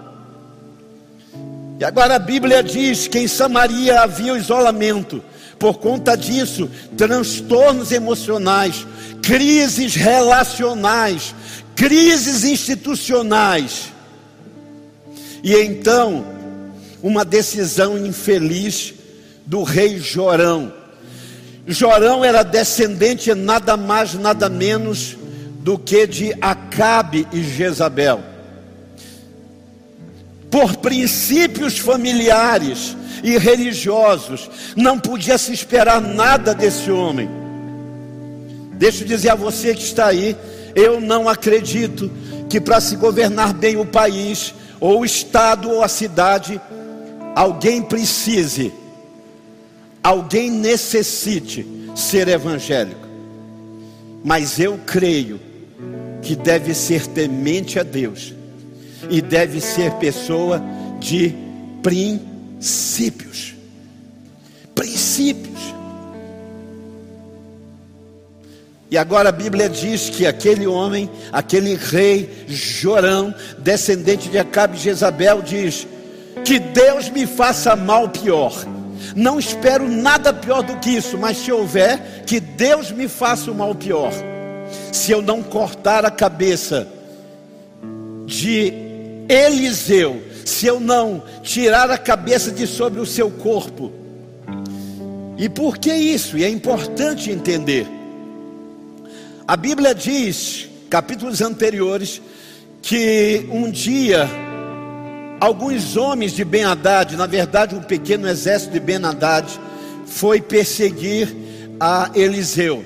E 1.78 1.84
agora 1.84 2.16
a 2.16 2.20
Bíblia 2.20 2.62
diz 2.62 3.08
que 3.08 3.18
em 3.18 3.26
Samaria 3.26 4.00
havia 4.00 4.36
isolamento. 4.36 5.22
Por 5.58 5.78
conta 5.78 6.16
disso, 6.16 6.70
transtornos 6.96 7.90
emocionais, 7.90 8.86
crises 9.22 9.94
relacionais, 9.94 11.34
crises 11.74 12.44
institucionais. 12.44 13.93
E 15.44 15.54
então, 15.56 16.24
uma 17.02 17.22
decisão 17.22 17.98
infeliz 17.98 18.94
do 19.44 19.62
rei 19.62 19.98
Jorão. 19.98 20.72
Jorão 21.66 22.24
era 22.24 22.42
descendente 22.42 23.34
nada 23.34 23.76
mais, 23.76 24.14
nada 24.14 24.48
menos 24.48 25.18
do 25.60 25.78
que 25.78 26.06
de 26.06 26.34
Acabe 26.40 27.28
e 27.30 27.42
Jezabel. 27.42 28.24
Por 30.50 30.76
princípios 30.76 31.76
familiares 31.76 32.96
e 33.22 33.36
religiosos, 33.36 34.48
não 34.74 34.98
podia 34.98 35.36
se 35.36 35.52
esperar 35.52 36.00
nada 36.00 36.54
desse 36.54 36.90
homem. 36.90 37.28
Deixa 38.78 39.04
eu 39.04 39.08
dizer 39.08 39.28
a 39.28 39.34
você 39.34 39.74
que 39.74 39.82
está 39.82 40.06
aí, 40.06 40.34
eu 40.74 41.02
não 41.02 41.28
acredito 41.28 42.10
que 42.48 42.58
para 42.58 42.80
se 42.80 42.96
governar 42.96 43.52
bem 43.52 43.76
o 43.76 43.84
país, 43.84 44.54
ou 44.84 45.00
o 45.00 45.04
estado 45.06 45.70
ou 45.70 45.82
a 45.82 45.88
cidade, 45.88 46.60
alguém 47.34 47.80
precise, 47.80 48.70
alguém 50.02 50.50
necessite 50.50 51.66
ser 51.96 52.28
evangélico. 52.28 53.08
Mas 54.22 54.60
eu 54.60 54.78
creio 54.84 55.40
que 56.20 56.36
deve 56.36 56.74
ser 56.74 57.06
temente 57.06 57.78
a 57.78 57.82
Deus 57.82 58.34
e 59.08 59.22
deve 59.22 59.58
ser 59.58 59.90
pessoa 59.92 60.62
de 61.00 61.34
princípios. 61.82 63.54
Princípios. 64.74 65.73
E 68.94 68.96
agora 68.96 69.30
a 69.30 69.32
Bíblia 69.32 69.68
diz 69.68 70.08
que 70.08 70.24
aquele 70.24 70.68
homem, 70.68 71.10
aquele 71.32 71.74
rei 71.74 72.44
Jorão, 72.46 73.34
descendente 73.58 74.28
de 74.28 74.38
Acabe 74.38 74.76
e 74.76 74.80
Jezabel, 74.80 75.42
diz: 75.42 75.84
Que 76.44 76.60
Deus 76.60 77.10
me 77.10 77.26
faça 77.26 77.74
mal 77.74 78.08
pior. 78.08 78.54
Não 79.16 79.36
espero 79.36 79.88
nada 79.88 80.32
pior 80.32 80.62
do 80.62 80.76
que 80.76 80.90
isso, 80.90 81.18
mas 81.18 81.38
se 81.38 81.50
houver, 81.50 82.22
que 82.24 82.38
Deus 82.38 82.92
me 82.92 83.08
faça 83.08 83.50
o 83.50 83.54
mal 83.56 83.74
pior. 83.74 84.12
Se 84.92 85.10
eu 85.10 85.20
não 85.20 85.42
cortar 85.42 86.04
a 86.04 86.10
cabeça 86.12 86.86
de 88.26 88.72
Eliseu, 89.28 90.22
se 90.44 90.68
eu 90.68 90.78
não 90.78 91.20
tirar 91.42 91.90
a 91.90 91.98
cabeça 91.98 92.52
de 92.52 92.64
sobre 92.64 93.00
o 93.00 93.06
seu 93.06 93.28
corpo. 93.28 93.90
E 95.36 95.48
por 95.48 95.78
que 95.78 95.92
isso? 95.92 96.38
E 96.38 96.44
é 96.44 96.48
importante 96.48 97.32
entender. 97.32 98.03
A 99.46 99.58
Bíblia 99.58 99.94
diz, 99.94 100.66
capítulos 100.88 101.42
anteriores, 101.42 102.22
que 102.80 103.46
um 103.50 103.70
dia 103.70 104.26
alguns 105.38 105.98
homens 105.98 106.32
de 106.32 106.42
Ben 106.42 106.64
Haddad, 106.64 107.14
na 107.14 107.26
verdade 107.26 107.74
um 107.74 107.82
pequeno 107.82 108.26
exército 108.26 108.72
de 108.72 108.80
Ben 108.80 109.04
Haddad, 109.04 109.60
foi 110.06 110.40
perseguir 110.40 111.28
a 111.78 112.10
Eliseu. 112.14 112.82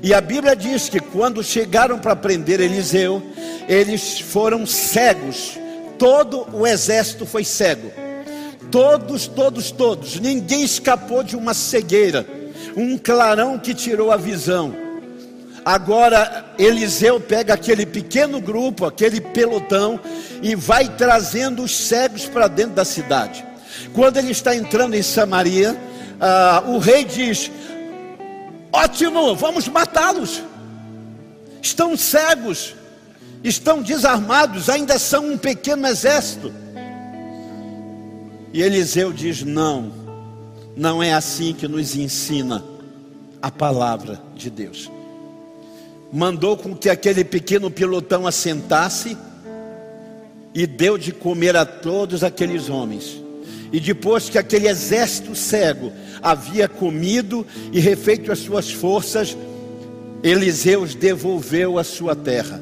E 0.00 0.14
a 0.14 0.20
Bíblia 0.20 0.54
diz 0.54 0.88
que 0.88 1.00
quando 1.00 1.42
chegaram 1.42 1.98
para 1.98 2.14
prender 2.14 2.60
Eliseu, 2.60 3.20
eles 3.68 4.20
foram 4.20 4.64
cegos. 4.64 5.58
Todo 5.98 6.46
o 6.52 6.64
exército 6.64 7.26
foi 7.26 7.42
cego. 7.42 7.90
Todos, 8.70 9.26
todos, 9.26 9.72
todos. 9.72 10.20
Ninguém 10.20 10.62
escapou 10.62 11.24
de 11.24 11.34
uma 11.34 11.54
cegueira, 11.54 12.24
um 12.76 12.96
clarão 12.96 13.58
que 13.58 13.74
tirou 13.74 14.12
a 14.12 14.16
visão. 14.16 14.87
Agora 15.68 16.46
Eliseu 16.58 17.20
pega 17.20 17.52
aquele 17.52 17.84
pequeno 17.84 18.40
grupo, 18.40 18.86
aquele 18.86 19.20
pelotão, 19.20 20.00
e 20.42 20.54
vai 20.54 20.88
trazendo 20.88 21.62
os 21.62 21.76
cegos 21.76 22.24
para 22.24 22.48
dentro 22.48 22.72
da 22.72 22.86
cidade. 22.86 23.44
Quando 23.92 24.16
ele 24.16 24.30
está 24.30 24.56
entrando 24.56 24.94
em 24.94 25.02
Samaria, 25.02 25.78
ah, 26.18 26.64
o 26.68 26.78
rei 26.78 27.04
diz: 27.04 27.50
Ótimo, 28.72 29.36
vamos 29.36 29.68
matá-los. 29.68 30.42
Estão 31.60 31.98
cegos, 31.98 32.74
estão 33.44 33.82
desarmados, 33.82 34.70
ainda 34.70 34.98
são 34.98 35.32
um 35.32 35.36
pequeno 35.36 35.86
exército. 35.86 36.50
E 38.54 38.62
Eliseu 38.62 39.12
diz: 39.12 39.42
Não, 39.42 39.92
não 40.74 41.02
é 41.02 41.12
assim 41.12 41.52
que 41.52 41.68
nos 41.68 41.94
ensina 41.94 42.64
a 43.42 43.50
palavra 43.50 44.18
de 44.34 44.48
Deus. 44.48 44.90
Mandou 46.12 46.56
com 46.56 46.74
que 46.74 46.88
aquele 46.88 47.24
pequeno 47.24 47.70
pilotão 47.70 48.26
assentasse 48.26 49.16
e 50.54 50.66
deu 50.66 50.96
de 50.96 51.12
comer 51.12 51.56
a 51.56 51.64
todos 51.64 52.24
aqueles 52.24 52.68
homens. 52.68 53.22
E 53.72 53.78
depois 53.78 54.28
que 54.28 54.38
aquele 54.38 54.66
exército 54.66 55.34
cego 55.34 55.92
havia 56.22 56.68
comido 56.68 57.46
e 57.72 57.78
refeito 57.78 58.32
as 58.32 58.38
suas 58.38 58.72
forças, 58.72 59.36
Eliseu 60.22 60.82
os 60.82 60.94
devolveu 60.94 61.78
à 61.78 61.84
sua 61.84 62.16
terra. 62.16 62.60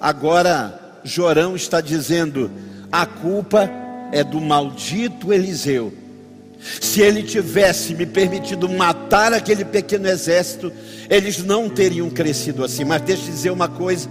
Agora 0.00 1.00
Jorão 1.04 1.54
está 1.56 1.80
dizendo: 1.80 2.50
a 2.90 3.06
culpa 3.06 3.70
é 4.12 4.22
do 4.22 4.40
maldito 4.40 5.32
Eliseu. 5.32 5.92
Se 6.58 7.00
ele 7.00 7.22
tivesse 7.22 7.94
me 7.94 8.06
permitido 8.06 8.68
matar 8.68 9.32
aquele 9.32 9.64
pequeno 9.64 10.08
exército, 10.08 10.72
eles 11.08 11.42
não 11.42 11.68
teriam 11.68 12.10
crescido 12.10 12.64
assim. 12.64 12.84
Mas 12.84 13.02
deixa 13.02 13.22
eu 13.22 13.30
dizer 13.30 13.50
uma 13.50 13.68
coisa: 13.68 14.08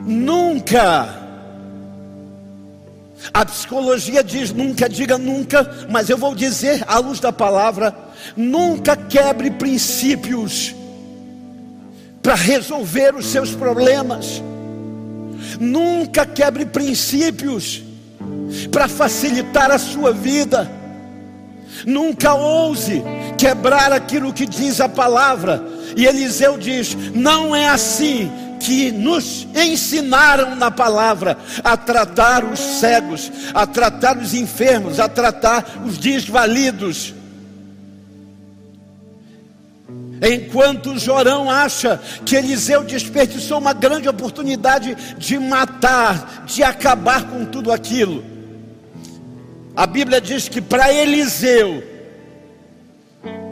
nunca 0.00 1.20
a 3.32 3.44
psicologia 3.44 4.24
diz 4.24 4.50
nunca, 4.52 4.88
diga 4.88 5.18
nunca, 5.18 5.86
mas 5.90 6.08
eu 6.08 6.16
vou 6.16 6.34
dizer 6.34 6.82
à 6.86 6.98
luz 6.98 7.20
da 7.20 7.32
palavra: 7.32 7.94
nunca 8.36 8.96
quebre 8.96 9.50
princípios 9.50 10.74
para 12.22 12.34
resolver 12.34 13.14
os 13.14 13.26
seus 13.26 13.54
problemas. 13.54 14.42
Nunca 15.58 16.24
quebre 16.24 16.64
princípios 16.64 17.82
para 18.70 18.88
facilitar 18.88 19.70
a 19.70 19.78
sua 19.78 20.12
vida. 20.12 20.70
Nunca 21.86 22.34
ouse 22.34 23.02
quebrar 23.38 23.92
aquilo 23.92 24.32
que 24.32 24.46
diz 24.46 24.80
a 24.80 24.88
palavra. 24.88 25.62
E 25.96 26.06
Eliseu 26.06 26.58
diz: 26.58 26.94
não 27.14 27.54
é 27.54 27.68
assim 27.68 28.30
que 28.60 28.92
nos 28.92 29.48
ensinaram 29.54 30.54
na 30.54 30.70
palavra 30.70 31.38
a 31.64 31.76
tratar 31.76 32.44
os 32.44 32.60
cegos, 32.60 33.32
a 33.54 33.66
tratar 33.66 34.18
os 34.18 34.34
enfermos, 34.34 35.00
a 35.00 35.08
tratar 35.08 35.82
os 35.86 35.96
desvalidos. 35.96 37.14
Enquanto 40.22 40.98
Jorão 40.98 41.50
acha 41.50 41.98
que 42.26 42.36
Eliseu 42.36 42.84
desperdiçou 42.84 43.58
uma 43.58 43.72
grande 43.72 44.06
oportunidade 44.06 44.94
de 45.16 45.38
matar, 45.38 46.44
de 46.44 46.62
acabar 46.62 47.24
com 47.24 47.46
tudo 47.46 47.72
aquilo. 47.72 48.22
A 49.76 49.86
Bíblia 49.86 50.20
diz 50.20 50.48
que 50.48 50.60
para 50.60 50.92
Eliseu 50.92 51.82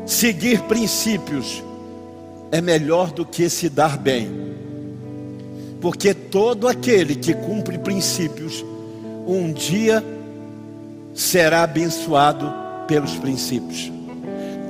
seguir 0.06 0.62
princípios 0.62 1.62
é 2.50 2.60
melhor 2.60 3.12
do 3.12 3.25
que 3.25 3.48
se 3.48 3.68
dar 3.68 3.96
bem. 3.96 4.48
Porque 5.81 6.12
todo 6.12 6.66
aquele 6.66 7.14
que 7.14 7.35
cumpre 7.35 7.78
princípios, 7.78 8.64
um 9.26 9.52
dia 9.52 10.02
será 11.14 11.62
abençoado 11.62 12.52
pelos 12.87 13.14
princípios. 13.14 13.92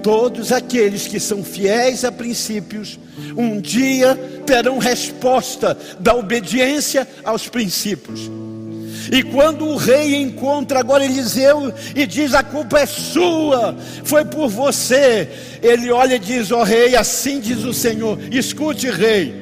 Todos 0.03 0.53
aqueles 0.53 1.07
que 1.07 1.19
são 1.19 1.43
fiéis 1.43 2.05
a 2.05 2.13
princípios, 2.13 2.99
um 3.37 3.61
dia 3.61 4.15
terão 4.47 4.79
resposta 4.79 5.77
da 5.99 6.15
obediência 6.15 7.07
aos 7.25 7.49
princípios. 7.49 8.31
E 9.11 9.23
quando 9.23 9.67
o 9.67 9.77
rei 9.77 10.17
encontra 10.17 10.79
agora 10.79 11.05
Eliseu 11.05 11.73
e 11.95 12.07
diz: 12.07 12.35
A 12.35 12.43
culpa 12.43 12.81
é 12.81 12.87
sua, 12.87 13.75
foi 14.05 14.25
por 14.25 14.49
você. 14.49 15.29
Ele 15.63 15.91
olha 15.91 16.17
e 16.17 16.19
diz: 16.19 16.51
Ó 16.53 16.61
oh, 16.61 16.65
rei, 16.65 16.97
assim 16.97 17.41
diz 17.41 17.65
o 17.65 17.73
Senhor: 17.73 18.19
Escute, 18.33 18.91
rei. 18.91 19.35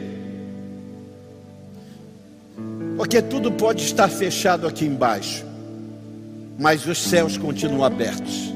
Porque 2.96 3.20
tudo 3.20 3.52
pode 3.52 3.82
estar 3.82 4.08
fechado 4.08 4.66
aqui 4.66 4.86
embaixo, 4.86 5.44
mas 6.58 6.86
os 6.86 6.98
céus 6.98 7.36
continuam 7.36 7.84
abertos. 7.84 8.55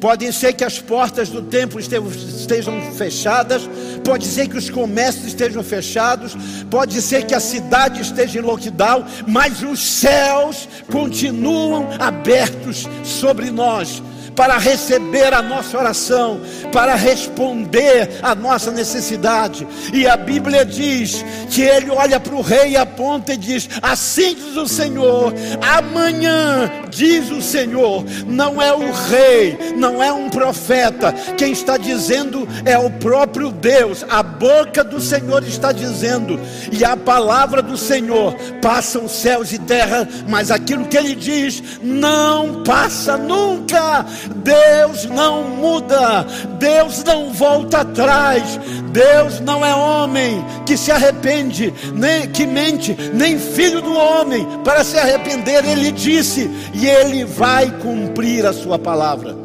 Pode 0.00 0.32
ser 0.32 0.52
que 0.52 0.64
as 0.64 0.78
portas 0.78 1.28
do 1.28 1.42
templo 1.42 1.80
estejam 1.80 2.80
fechadas, 2.94 3.68
pode 4.04 4.26
ser 4.26 4.48
que 4.48 4.56
os 4.56 4.70
comércios 4.70 5.26
estejam 5.26 5.62
fechados, 5.62 6.36
pode 6.70 7.00
ser 7.02 7.26
que 7.26 7.34
a 7.34 7.40
cidade 7.40 8.00
esteja 8.00 8.38
em 8.38 8.42
lockdown, 8.42 9.04
mas 9.26 9.62
os 9.62 9.80
céus 9.80 10.68
continuam 10.90 11.88
abertos 11.98 12.86
sobre 13.04 13.50
nós 13.50 14.02
para 14.38 14.56
receber 14.56 15.34
a 15.34 15.42
nossa 15.42 15.76
oração, 15.76 16.40
para 16.70 16.94
responder 16.94 18.20
a 18.22 18.36
nossa 18.36 18.70
necessidade. 18.70 19.66
E 19.92 20.06
a 20.06 20.16
Bíblia 20.16 20.64
diz 20.64 21.24
que 21.50 21.62
ele 21.62 21.90
olha 21.90 22.20
para 22.20 22.36
o 22.36 22.40
rei 22.40 22.70
e 22.70 22.76
aponta 22.76 23.32
e 23.32 23.36
diz: 23.36 23.68
Assim 23.82 24.36
diz 24.36 24.56
o 24.56 24.68
Senhor, 24.68 25.34
amanhã, 25.60 26.70
diz 26.88 27.32
o 27.32 27.42
Senhor, 27.42 28.04
não 28.28 28.62
é 28.62 28.72
o 28.72 28.92
rei, 28.92 29.58
não 29.76 30.00
é 30.00 30.12
um 30.12 30.30
profeta, 30.30 31.12
quem 31.36 31.50
está 31.50 31.76
dizendo 31.76 32.46
é 32.64 32.78
o 32.78 32.90
próprio 32.90 33.50
Deus, 33.50 34.04
a 34.08 34.22
boca 34.22 34.84
do 34.84 35.00
Senhor 35.00 35.42
está 35.42 35.72
dizendo, 35.72 36.38
e 36.70 36.84
a 36.84 36.96
palavra 36.96 37.60
do 37.60 37.76
Senhor 37.76 38.36
passam 38.62 39.08
céus 39.08 39.52
e 39.52 39.58
terra, 39.58 40.08
mas 40.28 40.52
aquilo 40.52 40.86
que 40.86 40.96
ele 40.96 41.16
diz 41.16 41.60
não 41.82 42.62
passa 42.62 43.16
nunca. 43.16 44.06
Deus 44.36 45.06
não 45.06 45.44
muda, 45.44 46.24
Deus 46.58 47.02
não 47.04 47.32
volta 47.32 47.78
atrás, 47.78 48.58
Deus 48.92 49.40
não 49.40 49.64
é 49.64 49.74
homem 49.74 50.44
que 50.66 50.76
se 50.76 50.90
arrepende, 50.90 51.72
nem 51.94 52.28
que 52.28 52.46
mente, 52.46 52.96
nem 53.14 53.38
filho 53.38 53.80
do 53.80 53.92
homem 53.92 54.46
para 54.64 54.84
se 54.84 54.96
arrepender. 54.98 55.64
Ele 55.64 55.92
disse 55.92 56.50
e 56.74 56.86
ele 56.86 57.24
vai 57.24 57.70
cumprir 57.78 58.46
a 58.46 58.52
sua 58.52 58.78
palavra. 58.78 59.36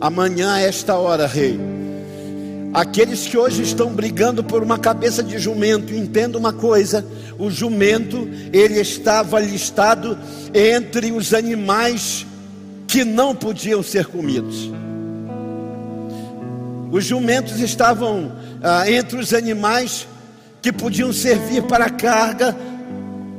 Amanhã, 0.00 0.58
esta 0.58 0.96
hora, 0.96 1.26
rei, 1.26 1.58
aqueles 2.72 3.26
que 3.26 3.38
hoje 3.38 3.62
estão 3.62 3.90
brigando 3.90 4.42
por 4.44 4.62
uma 4.62 4.78
cabeça 4.78 5.22
de 5.22 5.38
jumento, 5.38 5.94
entenda 5.94 6.36
uma 6.36 6.52
coisa: 6.52 7.06
o 7.38 7.50
jumento 7.50 8.28
ele 8.52 8.80
estava 8.80 9.40
listado 9.40 10.18
entre 10.52 11.12
os 11.12 11.32
animais 11.32 12.26
que 12.94 13.04
não 13.04 13.34
podiam 13.34 13.82
ser 13.82 14.06
comidos. 14.06 14.70
Os 16.92 17.04
jumentos 17.04 17.58
estavam 17.58 18.30
ah, 18.62 18.88
entre 18.88 19.18
os 19.18 19.34
animais 19.34 20.06
que 20.62 20.72
podiam 20.72 21.12
servir 21.12 21.64
para 21.64 21.90
carga, 21.90 22.56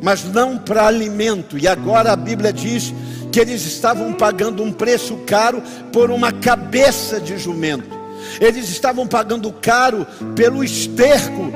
mas 0.04 0.26
não 0.26 0.58
para 0.58 0.86
alimento. 0.86 1.58
E 1.58 1.70
agora 1.70 2.12
a 2.12 2.18
Bíblia 2.18 2.52
diz 2.52 2.94
que 3.32 3.40
eles 3.40 3.66
estavam 3.66 4.12
pagando 4.12 4.62
um 4.62 4.74
preço 4.74 5.16
caro 5.26 5.64
por 5.94 6.12
uma 6.12 6.34
cabeça 6.34 7.18
de 7.18 7.38
jumento. 7.38 7.98
Eles 8.42 8.68
estavam 8.68 9.08
pagando 9.08 9.54
caro 9.54 10.06
pelo 10.36 10.66
esterco, 10.66 11.50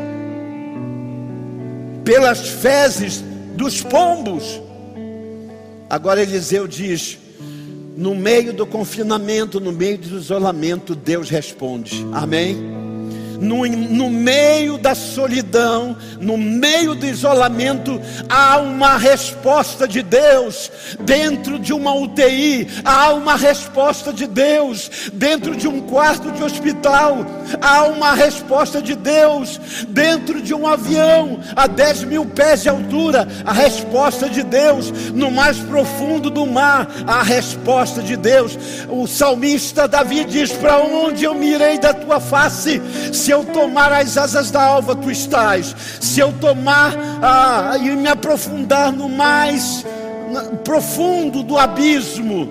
pelas 2.06 2.48
fezes 2.48 3.22
dos 3.58 3.82
pombos. 3.82 4.62
Agora 5.90 6.22
Eliseu 6.22 6.66
diz: 6.66 7.18
no 8.00 8.16
meio 8.16 8.54
do 8.54 8.66
confinamento, 8.66 9.60
no 9.60 9.74
meio 9.74 9.98
do 9.98 10.18
isolamento, 10.18 10.96
Deus 10.96 11.30
responde. 11.30 12.08
Amém? 12.14 12.89
No, 13.40 13.66
no 13.66 14.10
meio 14.10 14.78
da 14.78 14.94
solidão, 14.94 15.96
no 16.20 16.38
meio 16.38 16.96
do 16.96 17.06
isolamento, 17.06 18.00
há 18.30 18.58
uma 18.58 18.98
resposta 18.98 19.88
de 19.88 20.02
Deus. 20.02 20.72
Dentro 21.00 21.58
de 21.58 21.74
uma 21.74 21.94
UTI, 21.94 22.68
há 22.84 23.14
uma 23.14 23.36
resposta 23.36 24.12
de 24.12 24.28
Deus. 24.28 24.90
Dentro 25.14 25.56
de 25.56 25.68
um 25.68 25.82
quarto 25.82 26.32
de 26.32 26.44
hospital, 26.44 27.26
há 27.62 27.84
uma 27.84 28.14
resposta 28.14 28.82
de 28.82 28.96
Deus. 28.96 29.60
Dentro 29.88 30.42
de 30.42 30.54
um 30.54 30.68
avião, 30.68 31.40
a 31.56 31.68
10 31.68 32.04
mil 32.06 32.26
pés 32.26 32.64
de 32.64 32.70
altura, 32.70 33.28
a 33.46 33.54
resposta 33.54 34.30
de 34.30 34.44
Deus. 34.44 34.92
No 35.14 35.32
mais 35.32 35.58
profundo 35.58 36.30
do 36.30 36.46
mar, 36.46 36.88
a 37.08 37.24
resposta 37.24 38.02
de 38.02 38.16
Deus. 38.18 38.58
O 38.90 39.08
salmista 39.08 39.88
Davi 39.88 40.26
diz: 40.26 40.52
Para 40.52 40.78
onde 40.80 41.24
eu 41.24 41.34
mirei 41.34 41.80
da 41.80 41.94
tua 41.94 42.20
face? 42.20 42.82
Se 43.14 43.29
eu 43.32 43.44
tomar 43.44 43.92
as 43.92 44.18
asas 44.18 44.52
da 44.52 44.64
alva, 44.64 44.96
tu 44.96 45.10
estás. 45.10 45.76
Se 46.00 46.20
eu 46.20 46.34
tomar 46.34 46.94
ah, 47.22 47.78
e 47.78 47.90
me 47.96 48.08
aprofundar 48.08 48.92
no 48.92 49.10
mais 49.10 49.86
profundo 50.64 51.44
do 51.44 51.58
abismo, 51.58 52.50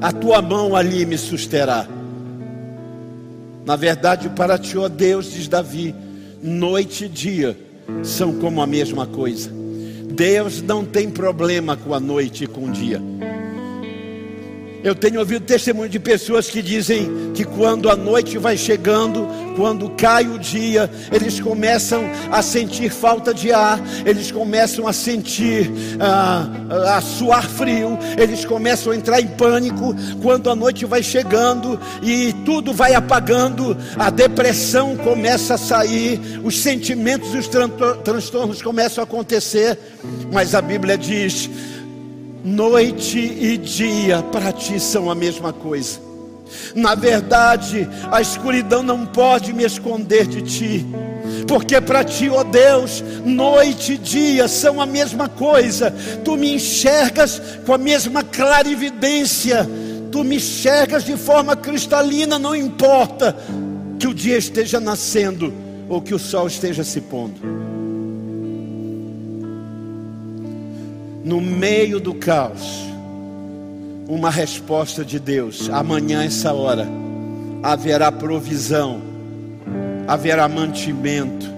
a 0.00 0.12
tua 0.12 0.42
mão 0.42 0.76
ali 0.76 1.06
me 1.06 1.16
susterá. 1.16 1.86
Na 3.64 3.76
verdade, 3.76 4.28
para 4.28 4.58
ti, 4.58 4.76
ó 4.76 4.88
Deus, 4.88 5.32
diz 5.32 5.48
Davi, 5.48 5.94
noite 6.42 7.06
e 7.06 7.08
dia 7.08 7.56
são 8.02 8.34
como 8.34 8.60
a 8.60 8.66
mesma 8.66 9.06
coisa. 9.06 9.50
Deus 10.10 10.60
não 10.60 10.84
tem 10.84 11.10
problema 11.10 11.76
com 11.76 11.94
a 11.94 12.00
noite 12.00 12.44
e 12.44 12.46
com 12.46 12.66
o 12.66 12.70
dia. 12.70 13.00
Eu 14.84 14.94
tenho 14.94 15.18
ouvido 15.18 15.46
testemunho 15.46 15.88
de 15.88 15.98
pessoas 15.98 16.50
que 16.50 16.60
dizem 16.60 17.32
que 17.32 17.42
quando 17.42 17.88
a 17.88 17.96
noite 17.96 18.36
vai 18.36 18.54
chegando, 18.54 19.26
quando 19.56 19.88
cai 19.88 20.26
o 20.26 20.38
dia, 20.38 20.90
eles 21.10 21.40
começam 21.40 22.04
a 22.30 22.42
sentir 22.42 22.90
falta 22.90 23.32
de 23.32 23.50
ar, 23.50 23.80
eles 24.04 24.30
começam 24.30 24.86
a 24.86 24.92
sentir 24.92 25.72
ah, 25.98 26.96
a 26.96 27.00
suar 27.00 27.48
frio, 27.48 27.98
eles 28.18 28.44
começam 28.44 28.92
a 28.92 28.96
entrar 28.96 29.22
em 29.22 29.26
pânico. 29.26 29.96
Quando 30.20 30.50
a 30.50 30.54
noite 30.54 30.84
vai 30.84 31.02
chegando 31.02 31.80
e 32.02 32.34
tudo 32.44 32.74
vai 32.74 32.92
apagando, 32.94 33.74
a 33.96 34.10
depressão 34.10 34.98
começa 34.98 35.54
a 35.54 35.58
sair, 35.58 36.20
os 36.44 36.60
sentimentos 36.60 37.32
e 37.32 37.38
os 37.38 37.48
transtornos 38.04 38.60
começam 38.60 39.02
a 39.02 39.06
acontecer. 39.06 39.78
Mas 40.30 40.54
a 40.54 40.60
Bíblia 40.60 40.98
diz 40.98 41.48
Noite 42.44 43.18
e 43.18 43.56
dia 43.56 44.22
para 44.22 44.52
ti 44.52 44.78
são 44.78 45.10
a 45.10 45.14
mesma 45.14 45.50
coisa. 45.50 45.98
Na 46.74 46.94
verdade, 46.94 47.88
a 48.12 48.20
escuridão 48.20 48.82
não 48.82 49.06
pode 49.06 49.50
me 49.54 49.64
esconder 49.64 50.26
de 50.26 50.42
ti, 50.42 50.86
porque 51.48 51.80
para 51.80 52.04
ti, 52.04 52.28
ó 52.28 52.40
oh 52.40 52.44
Deus, 52.44 53.02
noite 53.24 53.94
e 53.94 53.98
dia 53.98 54.46
são 54.46 54.78
a 54.78 54.84
mesma 54.84 55.26
coisa. 55.26 55.90
Tu 56.22 56.36
me 56.36 56.54
enxergas 56.54 57.40
com 57.64 57.72
a 57.72 57.78
mesma 57.78 58.22
clarividência, 58.22 59.66
tu 60.12 60.22
me 60.22 60.36
enxergas 60.36 61.02
de 61.02 61.16
forma 61.16 61.56
cristalina, 61.56 62.38
não 62.38 62.54
importa 62.54 63.34
que 63.98 64.06
o 64.06 64.12
dia 64.12 64.36
esteja 64.36 64.78
nascendo 64.78 65.50
ou 65.88 66.02
que 66.02 66.14
o 66.14 66.18
sol 66.18 66.46
esteja 66.46 66.84
se 66.84 67.00
pondo. 67.00 67.73
No 71.24 71.40
meio 71.40 71.98
do 71.98 72.14
caos, 72.14 72.60
uma 74.06 74.30
resposta 74.30 75.02
de 75.02 75.18
Deus. 75.18 75.70
Amanhã, 75.70 76.22
essa 76.22 76.52
hora, 76.52 76.86
haverá 77.62 78.12
provisão, 78.12 79.00
haverá 80.06 80.46
mantimento, 80.46 81.50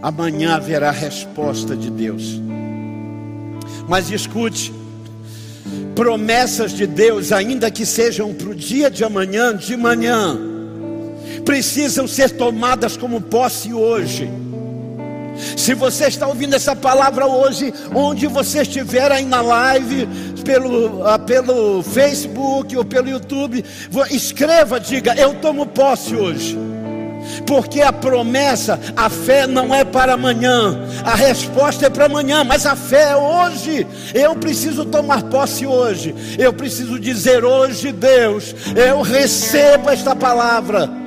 amanhã 0.00 0.54
haverá 0.54 0.90
resposta 0.90 1.76
de 1.76 1.90
Deus. 1.90 2.40
Mas 3.86 4.10
escute, 4.10 4.72
promessas 5.94 6.72
de 6.72 6.86
Deus, 6.86 7.32
ainda 7.32 7.70
que 7.70 7.84
sejam 7.84 8.32
para 8.32 8.48
o 8.48 8.54
dia 8.54 8.90
de 8.90 9.04
amanhã, 9.04 9.54
de 9.54 9.76
manhã, 9.76 10.38
precisam 11.44 12.08
ser 12.08 12.30
tomadas 12.30 12.96
como 12.96 13.20
posse 13.20 13.74
hoje. 13.74 14.30
Se 15.56 15.74
você 15.74 16.06
está 16.06 16.26
ouvindo 16.26 16.54
essa 16.54 16.74
palavra 16.74 17.26
hoje, 17.26 17.72
onde 17.94 18.26
você 18.26 18.62
estiver 18.62 19.10
aí 19.12 19.24
na 19.24 19.40
live, 19.40 20.08
pelo, 20.44 21.06
ah, 21.06 21.18
pelo 21.18 21.82
Facebook 21.82 22.76
ou 22.76 22.84
pelo 22.84 23.08
YouTube, 23.08 23.64
escreva, 24.10 24.80
diga: 24.80 25.14
Eu 25.14 25.34
tomo 25.34 25.66
posse 25.66 26.14
hoje. 26.14 26.58
Porque 27.46 27.80
a 27.80 27.92
promessa, 27.92 28.78
a 28.96 29.08
fé 29.08 29.46
não 29.46 29.74
é 29.74 29.84
para 29.84 30.14
amanhã, 30.14 30.80
a 31.04 31.14
resposta 31.14 31.86
é 31.86 31.90
para 31.90 32.06
amanhã, 32.06 32.42
mas 32.44 32.66
a 32.66 32.74
fé 32.74 33.10
é 33.10 33.16
hoje. 33.16 33.86
Eu 34.14 34.34
preciso 34.34 34.84
tomar 34.84 35.22
posse 35.24 35.66
hoje, 35.66 36.14
eu 36.38 36.52
preciso 36.52 36.98
dizer 36.98 37.44
hoje, 37.44 37.92
Deus, 37.92 38.54
eu 38.74 39.02
recebo 39.02 39.90
esta 39.90 40.16
palavra. 40.16 40.99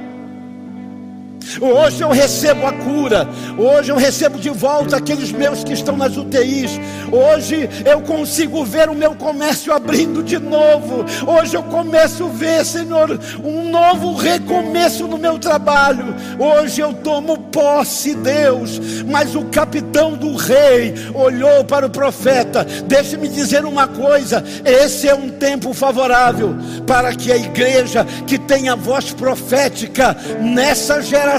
Hoje 1.60 2.02
eu 2.02 2.10
recebo 2.10 2.66
a 2.66 2.74
cura. 2.74 3.28
Hoje 3.58 3.92
eu 3.92 3.98
recebo 3.98 4.40
de 4.40 4.50
volta 4.50 4.98
aqueles 4.98 5.32
meus 5.32 5.64
que 5.64 5.74
estão 5.74 5.98
nas 5.98 6.16
UTIs. 6.16 6.80
Hoje 7.12 7.70
eu 7.86 8.02
consigo 8.02 8.64
ver 8.64 8.90
o 8.90 8.96
meu 8.96 9.16
comércio 9.16 9.74
abrindo 9.74 10.24
de 10.24 10.40
novo. 10.40 11.06
Hoje 11.28 11.56
eu 11.56 11.64
começo 11.64 12.26
a 12.26 12.30
ver, 12.30 12.66
Senhor, 12.66 13.20
um 13.44 13.70
novo 13.70 14.14
recomeço 14.14 15.08
no 15.08 15.18
meu 15.18 15.38
trabalho. 15.38 16.16
Hoje 16.40 16.82
eu 16.82 16.94
tomo 16.94 17.38
posse, 17.38 18.16
Deus. 18.16 18.80
Mas 19.10 19.36
o 19.36 19.46
capitão 19.46 20.14
do 20.14 20.36
rei 20.36 20.94
olhou 21.14 21.64
para 21.66 21.86
o 21.86 21.90
profeta. 21.90 22.66
Deixe-me 22.86 23.28
dizer 23.28 23.66
uma 23.66 23.88
coisa: 23.88 24.44
esse 24.66 25.08
é 25.08 25.14
um 25.14 25.30
tempo 25.30 25.74
favorável 25.74 26.56
para 26.88 27.14
que 27.14 27.32
a 27.32 27.38
igreja 27.38 28.06
que 28.26 28.38
tem 28.38 28.70
a 28.70 28.76
voz 28.76 29.12
profética 29.12 30.16
nessa 30.40 31.02
geração 31.02 31.33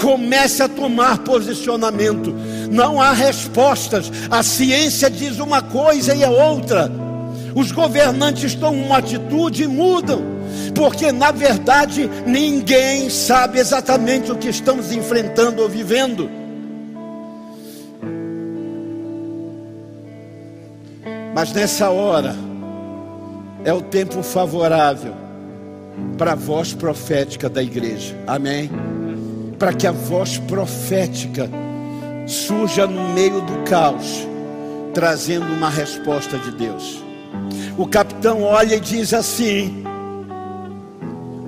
comece 0.00 0.62
a 0.62 0.68
tomar 0.68 1.18
posicionamento. 1.18 2.32
Não 2.70 3.00
há 3.00 3.12
respostas. 3.12 4.10
A 4.30 4.42
ciência 4.42 5.10
diz 5.10 5.38
uma 5.38 5.62
coisa 5.62 6.14
e 6.14 6.22
a 6.22 6.30
outra. 6.30 6.90
Os 7.54 7.72
governantes 7.72 8.54
tomam 8.54 8.84
uma 8.84 8.98
atitude 8.98 9.64
e 9.64 9.66
mudam, 9.66 10.22
porque 10.74 11.10
na 11.10 11.30
verdade 11.30 12.08
ninguém 12.26 13.08
sabe 13.08 13.58
exatamente 13.58 14.30
o 14.30 14.36
que 14.36 14.48
estamos 14.48 14.92
enfrentando 14.92 15.62
ou 15.62 15.68
vivendo. 15.68 16.30
Mas 21.34 21.52
nessa 21.52 21.88
hora 21.90 22.36
é 23.64 23.72
o 23.72 23.80
tempo 23.80 24.22
favorável 24.22 25.25
para 26.16 26.32
a 26.32 26.34
voz 26.34 26.72
profética 26.72 27.48
da 27.48 27.62
igreja. 27.62 28.16
Amém? 28.26 28.70
Para 29.58 29.72
que 29.72 29.86
a 29.86 29.92
voz 29.92 30.38
profética 30.38 31.48
surja 32.26 32.86
no 32.86 33.14
meio 33.14 33.40
do 33.42 33.64
caos, 33.68 34.26
trazendo 34.92 35.46
uma 35.46 35.70
resposta 35.70 36.38
de 36.38 36.50
Deus. 36.52 37.02
O 37.76 37.86
capitão 37.86 38.42
olha 38.42 38.76
e 38.76 38.80
diz 38.80 39.12
assim: 39.12 39.84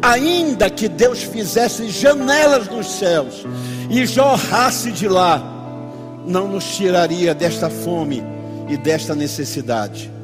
ainda 0.03 0.71
que 0.71 0.89
Deus 0.89 1.23
fizesse 1.23 1.89
janelas 1.89 2.69
nos 2.69 2.87
céus 2.87 3.45
e 3.91 4.07
jorrasse 4.07 4.93
de 4.93 5.09
lá, 5.09 5.43
não 6.27 6.49
nos 6.49 6.77
tiraria 6.77 7.35
desta 7.35 7.71
fome 7.71 8.23
e 8.69 8.77
desta 8.77 9.15
necessidade 9.15 10.18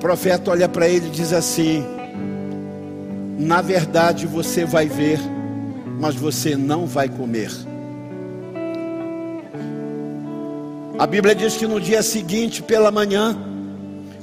profeta 0.00 0.50
olha 0.50 0.68
para 0.68 0.88
ele 0.88 1.06
e 1.06 1.10
diz 1.10 1.32
assim: 1.32 1.84
Na 3.38 3.60
verdade 3.60 4.26
você 4.26 4.64
vai 4.64 4.86
ver, 4.86 5.20
mas 6.00 6.16
você 6.16 6.56
não 6.56 6.86
vai 6.86 7.08
comer. 7.08 7.50
A 10.98 11.06
Bíblia 11.06 11.34
diz 11.34 11.56
que 11.56 11.66
no 11.66 11.80
dia 11.80 12.02
seguinte, 12.02 12.62
pela 12.62 12.90
manhã, 12.90 13.36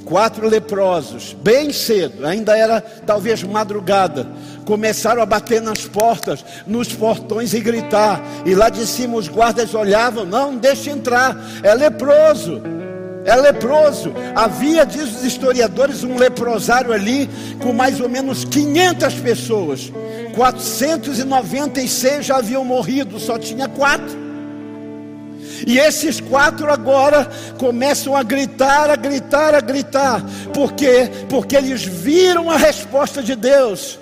quatro 0.04 0.48
leprosos, 0.48 1.34
bem 1.42 1.72
cedo, 1.72 2.24
ainda 2.24 2.56
era 2.56 2.80
talvez 2.80 3.42
madrugada, 3.42 4.28
começaram 4.64 5.20
a 5.20 5.26
bater 5.26 5.60
nas 5.60 5.86
portas, 5.86 6.44
nos 6.66 6.92
portões 6.92 7.52
e 7.54 7.60
gritar. 7.60 8.20
E 8.44 8.54
lá 8.54 8.68
de 8.68 8.86
cima 8.86 9.16
os 9.16 9.28
guardas 9.28 9.74
olhavam: 9.74 10.24
Não, 10.24 10.56
deixe 10.56 10.90
entrar, 10.90 11.36
é 11.62 11.72
leproso 11.72 12.77
é 13.24 13.36
leproso. 13.36 14.12
Havia, 14.34 14.84
diz 14.84 15.16
os 15.16 15.24
historiadores, 15.24 16.04
um 16.04 16.16
leprosário 16.16 16.92
ali 16.92 17.28
com 17.60 17.72
mais 17.72 18.00
ou 18.00 18.08
menos 18.08 18.44
500 18.44 19.14
pessoas. 19.14 19.92
496 20.34 22.26
já 22.26 22.36
haviam 22.36 22.64
morrido, 22.64 23.18
só 23.18 23.38
tinha 23.38 23.68
quatro. 23.68 24.28
E 25.66 25.78
esses 25.78 26.20
quatro 26.20 26.72
agora 26.72 27.28
começam 27.58 28.16
a 28.16 28.22
gritar, 28.22 28.90
a 28.90 28.96
gritar, 28.96 29.54
a 29.54 29.60
gritar. 29.60 30.22
Por 30.54 30.72
quê? 30.72 31.10
Porque 31.28 31.56
eles 31.56 31.82
viram 31.82 32.50
a 32.50 32.56
resposta 32.56 33.22
de 33.22 33.34
Deus. 33.34 33.98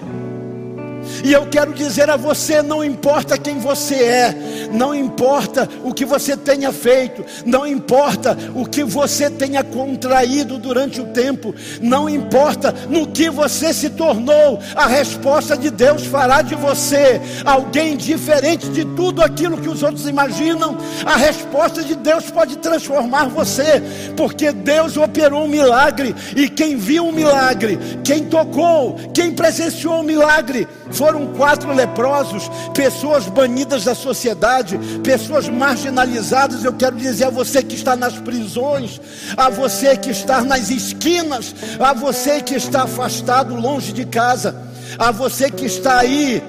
E 1.24 1.32
eu 1.32 1.46
quero 1.46 1.72
dizer 1.72 2.10
a 2.10 2.16
você: 2.16 2.62
não 2.62 2.84
importa 2.84 3.38
quem 3.38 3.58
você 3.58 3.94
é, 3.94 4.34
não 4.72 4.94
importa 4.94 5.68
o 5.82 5.92
que 5.92 6.04
você 6.04 6.36
tenha 6.36 6.72
feito, 6.72 7.24
não 7.44 7.66
importa 7.66 8.36
o 8.54 8.66
que 8.66 8.84
você 8.84 9.30
tenha 9.30 9.62
contraído 9.62 10.58
durante 10.58 11.00
o 11.00 11.06
tempo, 11.06 11.54
não 11.80 12.08
importa 12.08 12.74
no 12.88 13.06
que 13.06 13.30
você 13.30 13.72
se 13.72 13.90
tornou, 13.90 14.60
a 14.74 14.86
resposta 14.86 15.56
de 15.56 15.70
Deus 15.70 16.06
fará 16.06 16.42
de 16.42 16.54
você 16.54 17.20
alguém 17.44 17.96
diferente 17.96 18.68
de 18.68 18.84
tudo 18.84 19.22
aquilo 19.22 19.58
que 19.58 19.68
os 19.68 19.82
outros 19.82 20.06
imaginam. 20.06 20.76
A 21.04 21.16
resposta 21.16 21.82
de 21.82 21.94
Deus 21.94 22.30
pode 22.30 22.56
transformar 22.58 23.28
você, 23.28 23.82
porque 24.16 24.52
Deus 24.52 24.96
operou 24.96 25.44
um 25.44 25.48
milagre, 25.48 26.14
e 26.36 26.48
quem 26.48 26.76
viu 26.76 27.06
um 27.06 27.12
milagre, 27.12 27.78
quem 28.04 28.24
tocou, 28.24 28.96
quem 29.12 29.32
presenciou 29.32 29.96
o 29.96 30.00
um 30.00 30.02
milagre, 30.02 30.66
foram 30.96 31.26
quatro 31.28 31.72
leprosos, 31.72 32.50
pessoas 32.74 33.26
banidas 33.26 33.84
da 33.84 33.94
sociedade, 33.94 34.78
pessoas 35.02 35.48
marginalizadas. 35.48 36.64
Eu 36.64 36.72
quero 36.72 36.96
dizer 36.96 37.24
a 37.24 37.30
você 37.30 37.62
que 37.62 37.74
está 37.74 37.94
nas 37.94 38.18
prisões, 38.18 39.00
a 39.36 39.48
você 39.48 39.96
que 39.96 40.10
está 40.10 40.42
nas 40.42 40.70
esquinas, 40.70 41.54
a 41.78 41.92
você 41.92 42.42
que 42.42 42.54
está 42.54 42.82
afastado, 42.84 43.54
longe 43.54 43.92
de 43.92 44.04
casa, 44.04 44.54
a 44.98 45.10
você 45.10 45.50
que 45.50 45.66
está 45.66 45.98
aí 45.98 46.42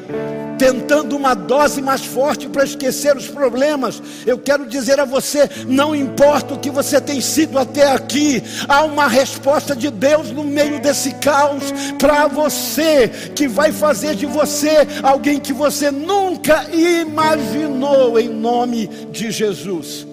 tentando 0.57 1.15
uma 1.15 1.33
dose 1.33 1.81
mais 1.81 2.03
forte 2.03 2.47
para 2.47 2.63
esquecer 2.63 3.15
os 3.15 3.27
problemas. 3.27 4.01
Eu 4.25 4.37
quero 4.37 4.65
dizer 4.65 4.99
a 4.99 5.05
você: 5.05 5.49
não 5.67 5.95
importa 5.95 6.55
o 6.55 6.59
que 6.59 6.69
você 6.69 6.99
tem 6.99 7.21
sido 7.21 7.57
até 7.57 7.91
aqui, 7.91 8.43
há 8.67 8.83
uma 8.83 9.07
resposta 9.07 9.75
de 9.75 9.89
Deus 9.89 10.31
no 10.31 10.43
meio 10.43 10.79
desse 10.79 11.13
caos 11.15 11.63
para 11.97 12.27
você, 12.27 13.07
que 13.35 13.47
vai 13.47 13.71
fazer 13.71 14.15
de 14.15 14.25
você 14.25 14.87
alguém 15.03 15.39
que 15.39 15.53
você 15.53 15.91
nunca 15.91 16.67
imaginou, 16.71 18.19
em 18.19 18.29
nome 18.29 18.87
de 19.11 19.31
Jesus. 19.31 20.05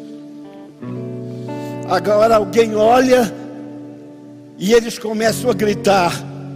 Agora 1.88 2.36
alguém 2.36 2.74
olha 2.74 3.32
e 4.58 4.72
eles 4.72 4.98
começam 4.98 5.50
a 5.50 5.54
gritar: 5.54 6.12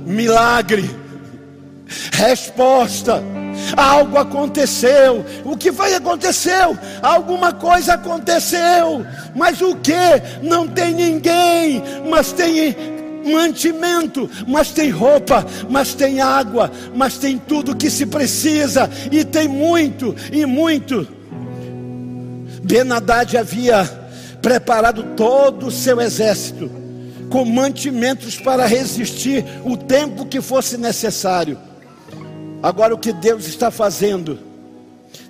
milagre, 0.06 0.88
resposta 2.12 3.22
algo 3.76 4.18
aconteceu. 4.18 5.24
O 5.44 5.56
que 5.56 5.72
foi 5.72 5.94
aconteceu? 5.94 6.76
Alguma 7.02 7.52
coisa 7.52 7.94
aconteceu. 7.94 9.04
Mas 9.34 9.60
o 9.60 9.76
que? 9.76 9.92
Não 10.42 10.66
tem 10.66 10.94
ninguém, 10.94 11.82
mas 12.08 12.32
tem 12.32 12.76
mantimento, 13.24 14.28
mas 14.46 14.70
tem 14.70 14.90
roupa, 14.90 15.44
mas 15.68 15.94
tem 15.94 16.20
água, 16.20 16.70
mas 16.94 17.18
tem 17.18 17.38
tudo 17.38 17.76
que 17.76 17.90
se 17.90 18.06
precisa, 18.06 18.90
e 19.12 19.24
tem 19.24 19.46
muito, 19.46 20.14
e 20.32 20.46
muito. 20.46 21.06
Benadad 22.62 23.36
havia 23.36 23.84
preparado 24.40 25.02
todo 25.16 25.66
o 25.66 25.70
seu 25.70 26.00
exército 26.00 26.70
com 27.28 27.44
mantimentos 27.44 28.36
para 28.36 28.66
resistir 28.66 29.44
o 29.64 29.76
tempo 29.76 30.26
que 30.26 30.40
fosse 30.40 30.78
necessário. 30.78 31.58
Agora, 32.62 32.94
o 32.94 32.98
que 32.98 33.12
Deus 33.12 33.46
está 33.46 33.70
fazendo? 33.70 34.38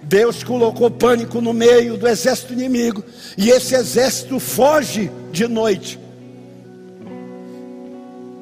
Deus 0.03 0.43
colocou 0.43 0.91
pânico 0.91 1.41
no 1.41 1.53
meio 1.53 1.97
do 1.97 2.09
exército 2.09 2.53
inimigo, 2.53 3.05
e 3.37 3.51
esse 3.51 3.75
exército 3.75 4.41
foge 4.41 5.11
de 5.31 5.47
noite. 5.47 5.99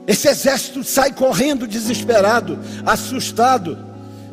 Esse 0.06 0.28
exército 0.28 0.84
sai 0.84 1.12
correndo 1.12 1.66
desesperado, 1.66 2.58
assustado. 2.84 3.84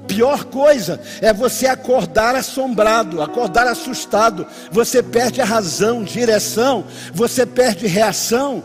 Pior 0.08 0.44
coisa 0.46 1.00
é 1.22 1.34
você 1.34 1.66
acordar 1.66 2.36
assombrado, 2.36 3.22
acordar 3.22 3.66
assustado. 3.68 4.46
Você 4.72 5.02
perde 5.02 5.42
a 5.42 5.46
razão, 5.46 6.04
direção, 6.04 6.86
você 7.14 7.46
perde 7.46 7.88
reação. 7.88 8.64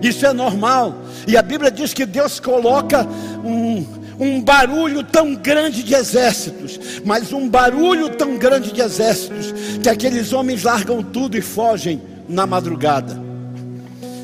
Isso 0.00 0.24
é 0.24 0.32
normal. 0.32 0.94
E 1.26 1.36
a 1.36 1.42
Bíblia 1.42 1.70
diz 1.70 1.92
que 1.92 2.06
Deus 2.06 2.40
coloca 2.40 3.06
um, 3.44 3.84
um 4.20 4.38
barulho 4.42 5.02
tão 5.02 5.34
grande 5.34 5.82
de 5.82 5.94
exércitos, 5.94 6.78
mas 7.06 7.32
um 7.32 7.48
barulho 7.48 8.10
tão 8.10 8.36
grande 8.36 8.70
de 8.70 8.82
exércitos, 8.82 9.54
que 9.82 9.88
aqueles 9.88 10.34
homens 10.34 10.62
largam 10.62 11.02
tudo 11.02 11.38
e 11.38 11.40
fogem 11.40 12.02
na 12.28 12.46
madrugada. 12.46 13.18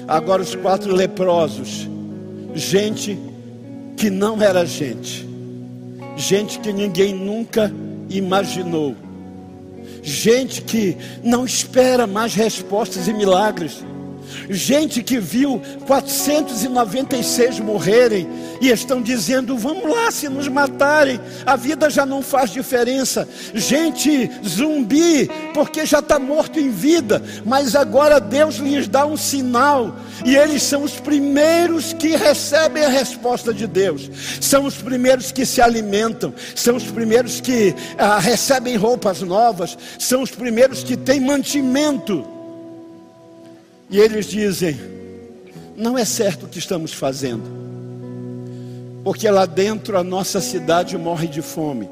Agora 0.07 0.43
os 0.43 0.55
quatro 0.55 0.95
leprosos, 0.95 1.89
gente 2.55 3.19
que 3.97 4.11
não 4.11 4.41
era 4.41 4.67
gente, 4.67 5.27
gente 6.15 6.59
que 6.59 6.75
ninguém 6.75 7.15
nunca 7.15 7.73
imaginou, 8.11 8.95
gente 10.03 10.61
que 10.61 10.95
não 11.25 11.47
espera 11.47 12.07
mais 12.07 12.35
respostas 12.35 13.09
e 13.09 13.15
milagres 13.15 13.83
gente 14.49 15.03
que 15.03 15.19
viu 15.19 15.61
496 15.87 17.61
morrerem 17.61 18.29
e 18.61 18.69
estão 18.69 19.01
dizendo: 19.01 19.57
vamos 19.57 19.91
lá, 19.91 20.11
se 20.11 20.29
nos 20.29 20.49
matarem, 20.49 21.21
a 21.45 21.57
vida 21.57 21.91
já 21.91 22.07
não 22.07 22.23
faz 22.23 22.51
diferença. 22.51 23.29
Gente 23.55 24.31
zumbi, 24.47 25.31
porque 25.55 25.85
já 25.87 26.01
está 26.01 26.19
morto 26.19 26.59
em 26.59 26.71
vida, 26.71 27.23
mas 27.45 27.75
agora 27.75 28.21
Deus 28.21 28.57
lhes 28.57 28.89
dá 28.89 29.07
um 29.07 29.17
sinal, 29.17 29.97
e 30.25 30.37
eles 30.37 30.63
são 30.63 30.83
os 30.83 30.99
primeiros 31.01 31.93
que 31.93 32.17
recebem 32.17 32.85
a 32.85 32.89
resposta 32.89 33.53
de 33.53 33.67
Deus, 33.67 34.11
são 34.41 34.65
os 34.65 34.77
primeiros 34.77 35.33
que 35.33 35.45
se 35.45 35.61
alimentam, 35.61 36.35
são 36.55 36.77
os 36.77 36.85
primeiros 36.85 37.41
que 37.41 37.75
ah, 37.99 38.19
recebem 38.19 38.77
roupas 38.77 39.21
novas, 39.23 39.77
são 39.99 40.23
os 40.23 40.31
primeiros 40.31 40.83
que 40.83 40.97
têm 40.97 41.21
mantimento. 41.21 42.36
E 43.89 43.99
eles 43.99 44.27
dizem: 44.27 44.77
não 45.77 45.97
é 45.97 46.05
certo 46.05 46.47
o 46.47 46.49
que 46.49 46.59
estamos 46.59 46.93
fazendo, 46.93 47.45
porque 49.05 49.29
lá 49.31 49.47
dentro 49.47 49.97
a 49.97 50.03
nossa 50.03 50.41
cidade 50.41 50.97
morre 50.97 51.29
de 51.29 51.43
fome, 51.43 51.89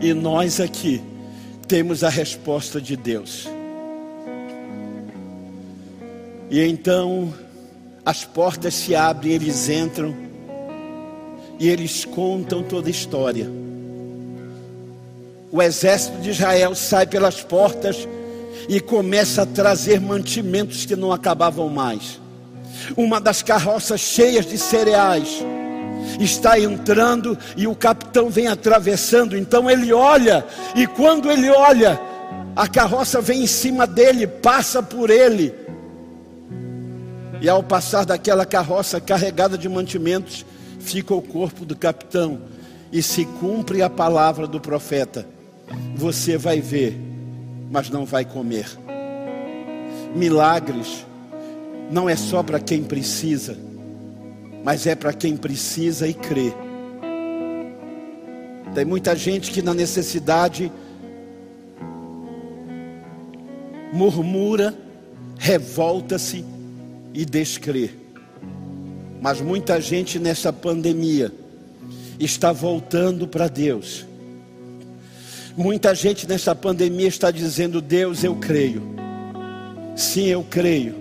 e 0.00 0.12
nós 0.12 0.60
aqui 0.60 1.02
temos 1.68 2.02
a 2.02 2.08
resposta 2.08 2.80
de 2.80 2.96
Deus. 2.96 3.48
E 6.50 6.60
então 6.60 7.32
as 8.04 8.24
portas 8.24 8.74
se 8.74 8.94
abrem, 8.94 9.32
eles 9.32 9.68
entram 9.68 10.14
e 11.58 11.68
eles 11.68 12.04
contam 12.04 12.62
toda 12.62 12.88
a 12.88 12.90
história. 12.90 13.48
O 15.50 15.62
exército 15.62 16.18
de 16.20 16.30
Israel 16.30 16.74
sai 16.74 17.06
pelas 17.06 17.42
portas 17.42 18.08
e 18.68 18.80
começa 18.80 19.42
a 19.42 19.46
trazer 19.46 20.00
mantimentos 20.00 20.84
que 20.84 20.96
não 20.96 21.12
acabavam 21.12 21.68
mais. 21.68 22.20
Uma 22.96 23.20
das 23.20 23.42
carroças 23.42 24.00
cheias 24.00 24.46
de 24.46 24.58
cereais 24.58 25.44
está 26.20 26.58
entrando 26.58 27.38
e 27.56 27.66
o 27.66 27.74
capitão 27.74 28.28
vem 28.28 28.48
atravessando. 28.48 29.36
Então 29.36 29.70
ele 29.70 29.92
olha, 29.92 30.44
e 30.74 30.86
quando 30.86 31.30
ele 31.30 31.50
olha, 31.50 32.00
a 32.54 32.66
carroça 32.68 33.20
vem 33.20 33.42
em 33.42 33.46
cima 33.46 33.86
dele, 33.86 34.26
passa 34.26 34.82
por 34.82 35.10
ele. 35.10 35.54
E 37.40 37.48
ao 37.48 37.62
passar 37.62 38.04
daquela 38.04 38.46
carroça 38.46 39.00
carregada 39.00 39.58
de 39.58 39.68
mantimentos, 39.68 40.44
fica 40.78 41.14
o 41.14 41.22
corpo 41.22 41.64
do 41.64 41.74
capitão 41.74 42.40
e 42.92 43.02
se 43.02 43.24
cumpre 43.24 43.82
a 43.82 43.90
palavra 43.90 44.46
do 44.46 44.60
profeta. 44.60 45.26
Você 45.96 46.36
vai 46.36 46.60
ver 46.60 47.11
mas 47.72 47.88
não 47.88 48.04
vai 48.04 48.22
comer. 48.22 48.66
Milagres 50.14 51.06
não 51.90 52.06
é 52.06 52.14
só 52.14 52.42
para 52.42 52.60
quem 52.60 52.84
precisa, 52.84 53.56
mas 54.62 54.86
é 54.86 54.94
para 54.94 55.14
quem 55.14 55.38
precisa 55.38 56.06
e 56.06 56.12
crê. 56.12 56.52
Tem 58.74 58.84
muita 58.84 59.16
gente 59.16 59.50
que 59.50 59.62
na 59.62 59.72
necessidade 59.72 60.70
murmura, 63.90 64.74
revolta-se 65.38 66.44
e 67.14 67.24
descrê. 67.24 67.90
Mas 69.18 69.40
muita 69.40 69.80
gente 69.80 70.18
nessa 70.18 70.52
pandemia 70.52 71.32
está 72.20 72.52
voltando 72.52 73.26
para 73.26 73.48
Deus 73.48 74.11
Muita 75.56 75.94
gente 75.94 76.28
nessa 76.28 76.54
pandemia 76.54 77.08
está 77.08 77.30
dizendo: 77.30 77.80
Deus, 77.80 78.24
eu 78.24 78.34
creio. 78.36 78.82
Sim, 79.96 80.26
eu 80.26 80.44
creio. 80.48 80.94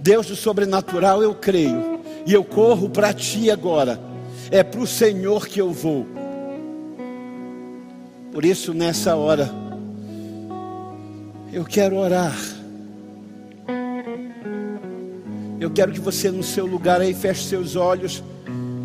Deus 0.00 0.26
do 0.26 0.36
sobrenatural, 0.36 1.22
eu 1.22 1.34
creio. 1.34 2.00
E 2.26 2.32
eu 2.32 2.44
corro 2.44 2.88
para 2.88 3.12
ti 3.12 3.50
agora. 3.50 4.00
É 4.50 4.62
para 4.62 4.80
o 4.80 4.86
Senhor 4.86 5.46
que 5.46 5.60
eu 5.60 5.72
vou. 5.72 6.06
Por 8.32 8.44
isso, 8.44 8.74
nessa 8.74 9.16
hora, 9.16 9.50
eu 11.52 11.64
quero 11.64 11.96
orar. 11.96 12.36
Eu 15.58 15.70
quero 15.70 15.92
que 15.92 16.00
você, 16.00 16.30
no 16.30 16.42
seu 16.42 16.66
lugar 16.66 17.00
aí, 17.00 17.14
feche 17.14 17.44
seus 17.44 17.76
olhos 17.76 18.22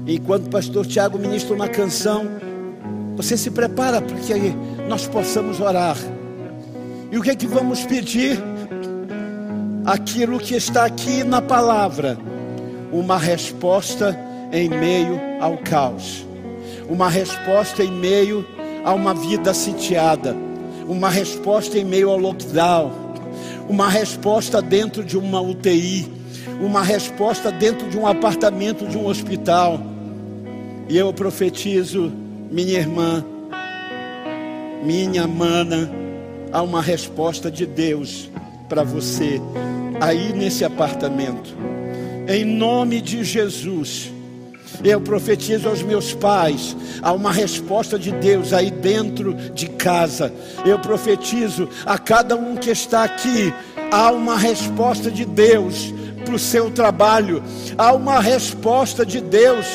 Enquanto 0.08 0.48
o 0.48 0.50
pastor 0.50 0.86
Tiago 0.86 1.18
ministra 1.18 1.54
uma 1.54 1.68
canção, 1.68 2.26
você 3.22 3.38
se 3.38 3.52
prepara 3.52 4.02
para 4.02 4.18
que 4.18 4.34
nós 4.90 5.08
possamos 5.08 5.60
orar. 5.60 5.96
E 7.12 7.18
o 7.20 7.22
que 7.22 7.30
é 7.30 7.36
que 7.36 7.46
vamos 7.46 7.84
pedir? 7.86 8.42
Aquilo 9.86 10.40
que 10.40 10.56
está 10.56 10.86
aqui 10.86 11.24
na 11.24 11.40
palavra, 11.40 12.18
uma 12.92 13.20
resposta 13.20 14.18
em 14.52 14.70
meio 14.70 15.20
ao 15.40 15.56
caos, 15.60 16.26
uma 16.90 17.10
resposta 17.10 17.84
em 17.84 17.92
meio 17.92 18.44
a 18.84 18.92
uma 18.92 19.14
vida 19.14 19.54
sitiada, 19.54 20.36
uma 20.88 21.10
resposta 21.10 21.78
em 21.78 21.86
meio 21.86 22.10
ao 22.10 22.18
lockdown, 22.18 22.92
uma 23.70 23.88
resposta 23.88 24.64
dentro 24.64 25.04
de 25.04 25.16
uma 25.16 25.40
UTI, 25.40 26.12
uma 26.60 26.82
resposta 26.82 27.52
dentro 27.52 27.88
de 27.88 28.00
um 28.00 28.08
apartamento 28.08 28.88
de 28.88 28.98
um 28.98 29.06
hospital. 29.06 29.80
E 30.90 30.98
eu 30.98 31.14
profetizo, 31.14 32.12
minha 32.52 32.80
irmã, 32.80 33.26
minha 34.84 35.26
mana, 35.26 35.90
há 36.52 36.62
uma 36.62 36.82
resposta 36.82 37.50
de 37.50 37.66
Deus 37.66 38.30
para 38.68 38.84
você 38.84 39.42
aí 40.02 40.34
nesse 40.34 40.66
apartamento. 40.66 41.56
Em 42.28 42.44
nome 42.44 43.00
de 43.00 43.24
Jesus. 43.24 44.12
Eu 44.84 45.00
profetizo 45.00 45.70
aos 45.70 45.84
meus 45.84 46.14
pais, 46.14 46.76
há 47.02 47.12
uma 47.14 47.32
resposta 47.32 48.00
de 48.00 48.12
Deus 48.12 48.52
aí 48.52 48.72
dentro 48.72 49.34
de 49.54 49.68
casa. 49.68 50.34
Eu 50.66 50.80
profetizo 50.80 51.70
a 51.86 52.00
cada 52.00 52.36
um 52.36 52.56
que 52.56 52.72
está 52.72 53.04
aqui, 53.04 53.54
há 53.92 54.12
uma 54.12 54.38
resposta 54.38 55.12
de 55.12 55.24
Deus 55.24 55.94
para 56.26 56.34
o 56.34 56.40
seu 56.40 56.72
trabalho, 56.72 57.44
há 57.78 57.94
uma 57.94 58.20
resposta 58.20 59.06
de 59.06 59.22
Deus 59.22 59.68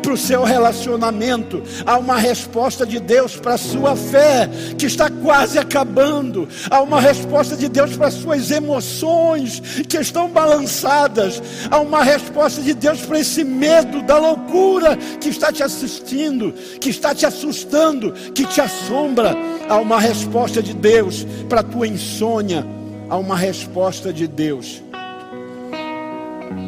para 0.00 0.12
o 0.12 0.16
seu 0.16 0.44
relacionamento, 0.44 1.62
há 1.86 1.98
uma 1.98 2.16
resposta 2.16 2.86
de 2.86 2.98
Deus 3.00 3.36
para 3.36 3.54
a 3.54 3.58
sua 3.58 3.96
fé, 3.96 4.48
que 4.76 4.86
está 4.86 5.10
quase 5.10 5.58
acabando, 5.58 6.48
há 6.70 6.80
uma 6.80 7.00
resposta 7.00 7.56
de 7.56 7.68
Deus 7.68 7.96
para 7.96 8.08
as 8.08 8.14
suas 8.14 8.50
emoções, 8.50 9.60
que 9.88 9.98
estão 9.98 10.28
balançadas, 10.28 11.42
há 11.70 11.78
uma 11.80 12.02
resposta 12.02 12.60
de 12.62 12.74
Deus 12.74 13.00
para 13.00 13.20
esse 13.20 13.44
medo 13.44 14.02
da 14.02 14.18
loucura 14.18 14.96
que 15.20 15.28
está 15.28 15.52
te 15.52 15.62
assistindo, 15.62 16.52
que 16.80 16.90
está 16.90 17.14
te 17.14 17.26
assustando, 17.26 18.12
que 18.34 18.44
te 18.44 18.60
assombra, 18.60 19.36
há 19.68 19.76
uma 19.76 20.00
resposta 20.00 20.62
de 20.62 20.74
Deus 20.74 21.26
para 21.48 21.60
a 21.60 21.64
tua 21.64 21.86
insônia, 21.86 22.66
há 23.08 23.16
uma 23.16 23.36
resposta 23.36 24.12
de 24.12 24.26
Deus 24.26 24.82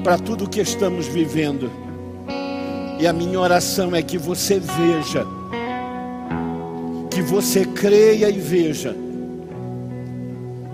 para 0.02 0.18
tudo 0.18 0.48
que 0.48 0.60
estamos 0.60 1.06
vivendo. 1.06 1.89
E 3.00 3.06
a 3.06 3.14
minha 3.14 3.40
oração 3.40 3.96
é 3.96 4.02
que 4.02 4.18
você 4.18 4.60
veja, 4.60 5.26
que 7.10 7.22
você 7.22 7.64
creia 7.64 8.28
e 8.28 8.38
veja, 8.38 8.94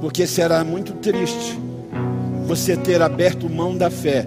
porque 0.01 0.27
será 0.27 0.65
muito 0.65 0.93
triste 0.95 1.57
você 2.45 2.77
ter 2.77 3.01
aberto 3.01 3.49
mão 3.49 3.77
da 3.77 3.89
fé 3.89 4.27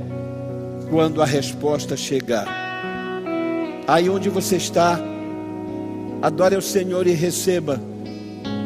quando 0.90 1.22
a 1.22 1.26
resposta 1.26 1.98
chegar. 1.98 2.48
Aí 3.86 4.10
onde 4.10 4.30
você 4.30 4.56
está, 4.56 4.98
adore 6.22 6.56
ao 6.56 6.62
Senhor 6.62 7.06
e 7.06 7.12
receba 7.12 7.82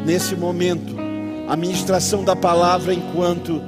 nesse 0.06 0.36
momento 0.36 0.94
a 1.48 1.56
ministração 1.56 2.22
da 2.22 2.36
palavra 2.36 2.94
enquanto 2.94 3.60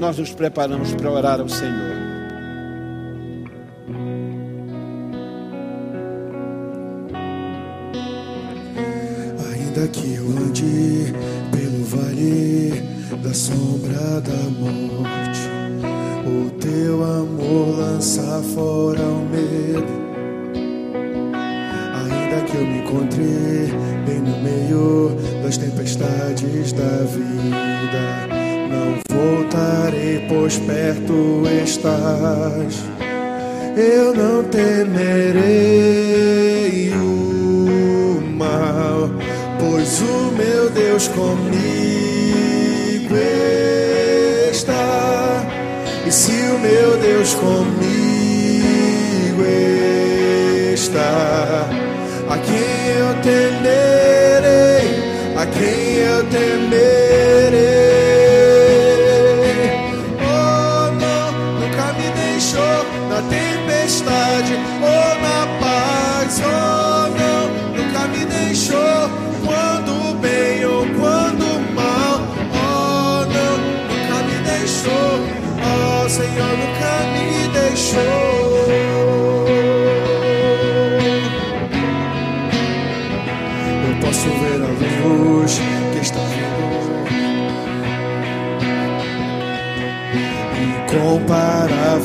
nós 0.00 0.18
nos 0.18 0.32
preparamos 0.32 0.92
para 0.94 1.12
orar 1.12 1.40
ao 1.40 1.48
Senhor. 1.48 1.95
Que 9.92 10.14
eu 10.14 10.24
ande 10.28 11.14
pelo 11.52 11.84
vale 11.84 12.82
da 13.22 13.32
sombra 13.32 14.20
da 14.20 14.50
morte, 14.58 15.48
o 16.26 16.50
teu 16.58 17.02
amor 17.02 17.78
lança 17.78 18.42
fora 18.54 19.00
o 19.00 19.24
medo. 19.30 19.86
Ainda 21.94 22.44
que 22.44 22.56
eu 22.56 22.66
me 22.66 22.78
encontre 22.80 23.70
bem 24.04 24.18
no 24.18 24.36
meio 24.42 25.16
das 25.42 25.56
tempestades 25.56 26.72
da 26.72 27.04
vida, 27.04 28.26
não 28.68 28.98
voltarei, 29.08 30.26
pois 30.28 30.58
perto 30.58 31.44
estás. 31.64 32.82
Eu 33.76 34.14
não 34.14 34.42
temerei 34.44 35.76
o 36.92 38.20
mal 38.36 39.05
pois 39.96 40.00
o 40.02 40.30
meu 40.32 40.68
Deus 40.70 41.08
comigo 41.08 41.56
está. 44.50 45.46
E 46.06 46.12
se 46.12 46.32
o 46.32 46.58
meu 46.58 46.96
Deus 46.98 47.34
comigo 47.34 47.82
está, 50.72 51.68
a 52.28 52.38
quem 52.38 52.56
eu 52.98 53.14
temerei, 53.22 53.85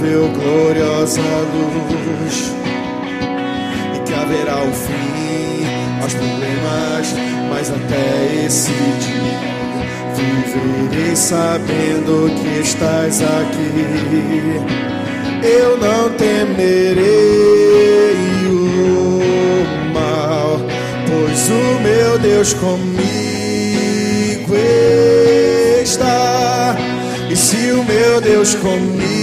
Incomparável, 0.02 0.30
gloriosa 0.30 1.22
luz. 1.22 2.52
E 3.96 4.00
que 4.00 4.14
haverá 4.14 4.64
o 4.64 4.72
fim 4.74 5.66
aos 6.02 6.14
problemas, 6.14 7.16
mas 7.50 7.70
até 7.70 8.46
esse 8.46 8.72
dia 8.72 9.40
viverei 10.16 11.16
sabendo 11.16 12.30
que 12.36 12.62
estás 12.62 13.22
aqui. 13.22 14.60
Eu 15.44 15.78
não 15.78 16.10
temerei 16.18 17.06
o 18.48 19.94
mal, 19.94 20.60
pois 21.08 21.50
o 21.50 21.80
meu 21.82 22.20
Deus 22.20 22.54
comigo 22.54 23.02
está. 25.82 26.76
E 27.30 27.36
se 27.36 27.72
o 27.72 27.84
meu 27.84 28.20
Deus 28.22 28.56
comigo 28.56 29.21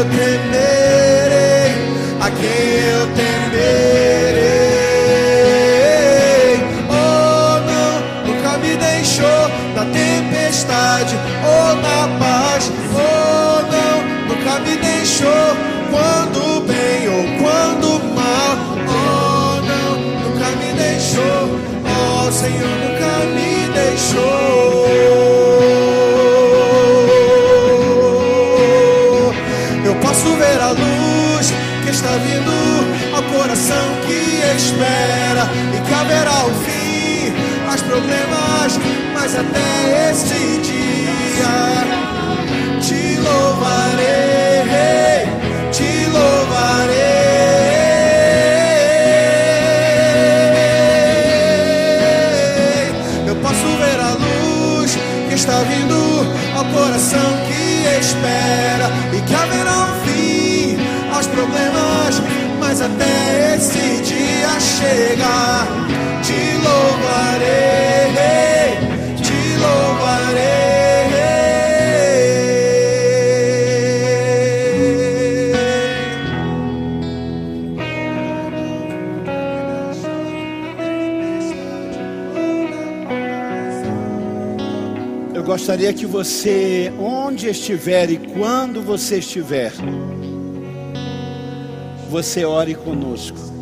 eu 0.00 0.06
temerei, 0.06 1.74
a 2.20 2.30
quem 2.30 2.72
eu 2.88 3.06
temerei. 3.14 4.40
Oh, 6.88 7.60
não, 7.68 8.00
nunca 8.26 8.56
me 8.58 8.76
deixou 8.76 9.50
na 9.74 9.84
tempestade 9.84 11.14
ou 11.44 11.76
na 11.76 12.08
paz. 12.18 12.72
Oh, 12.94 13.60
não, 13.70 14.02
nunca 14.28 14.60
me 14.60 14.76
deixou 14.76 15.56
quando 15.90 16.62
bem 16.66 17.08
ou 17.08 17.24
quando 17.42 18.00
mal. 18.14 18.56
Oh, 18.88 19.60
não, 19.66 19.90
nunca 20.22 20.48
me 20.56 20.72
deixou. 20.78 21.40
Oh, 21.84 22.32
Senhor, 22.32 22.74
nunca 22.78 23.12
me 23.34 23.68
deixou. 23.74 24.79
Espera 34.80 35.44
e 35.76 35.80
que 35.86 35.94
haverá 35.94 36.46
o 36.46 36.50
fim 36.64 37.32
aos 37.70 37.82
problemas, 37.82 38.80
mas 39.12 39.36
até 39.36 40.10
este 40.10 40.58
dia 40.60 41.84
te 42.80 43.16
louvarei, 43.20 44.64
te 45.70 46.06
louvarei. 46.10 47.20
Está 55.32 55.62
vindo 55.62 56.26
ao 56.54 56.64
coração 56.66 57.30
que 57.46 57.98
espera 57.98 58.90
e 59.16 59.22
que 59.22 59.34
haverá 59.34 59.76
um 59.84 59.92
fim 60.04 60.76
aos 61.14 61.26
problemas, 61.28 62.22
mas 62.58 62.82
até 62.82 63.56
esse 63.56 64.02
dia 64.02 64.29
chegar, 64.60 65.66
te 66.22 66.54
louvarei, 66.64 68.10
te 69.16 69.56
louvarei. 69.58 70.60
Eu 85.34 85.42
gostaria 85.44 85.92
que 85.92 86.06
você, 86.06 86.92
onde 86.98 87.48
estiver 87.48 88.10
e 88.10 88.18
quando 88.18 88.82
você 88.82 89.18
estiver, 89.18 89.72
você 92.10 92.44
ore 92.44 92.74
conosco. 92.74 93.59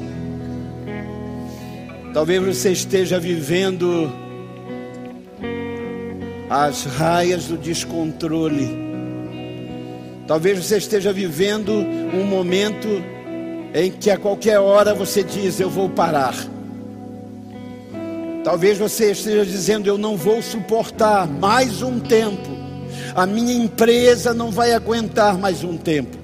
Talvez 2.19 2.43
você 2.43 2.73
esteja 2.73 3.21
vivendo 3.21 4.13
as 6.51 6.83
raias 6.83 7.45
do 7.45 7.57
descontrole. 7.57 8.77
Talvez 10.27 10.59
você 10.59 10.79
esteja 10.79 11.13
vivendo 11.13 11.73
um 11.73 12.25
momento 12.25 12.89
em 13.73 13.93
que 13.93 14.11
a 14.11 14.19
qualquer 14.19 14.59
hora 14.59 14.93
você 14.95 15.23
diz: 15.23 15.61
Eu 15.61 15.71
vou 15.71 15.89
parar. 15.89 16.35
Talvez 18.43 18.79
você 18.79 19.13
esteja 19.13 19.47
dizendo: 19.47 19.87
Eu 19.87 19.97
não 19.97 20.17
vou 20.17 20.43
suportar 20.43 21.25
mais 21.25 21.83
um 21.83 22.01
tempo. 22.01 22.51
A 23.15 23.27
minha 23.27 23.55
empresa 23.55 24.35
não 24.35 24.51
vai 24.51 24.73
aguentar 24.73 25.39
mais 25.39 25.63
um 25.63 25.77
tempo. 25.77 26.19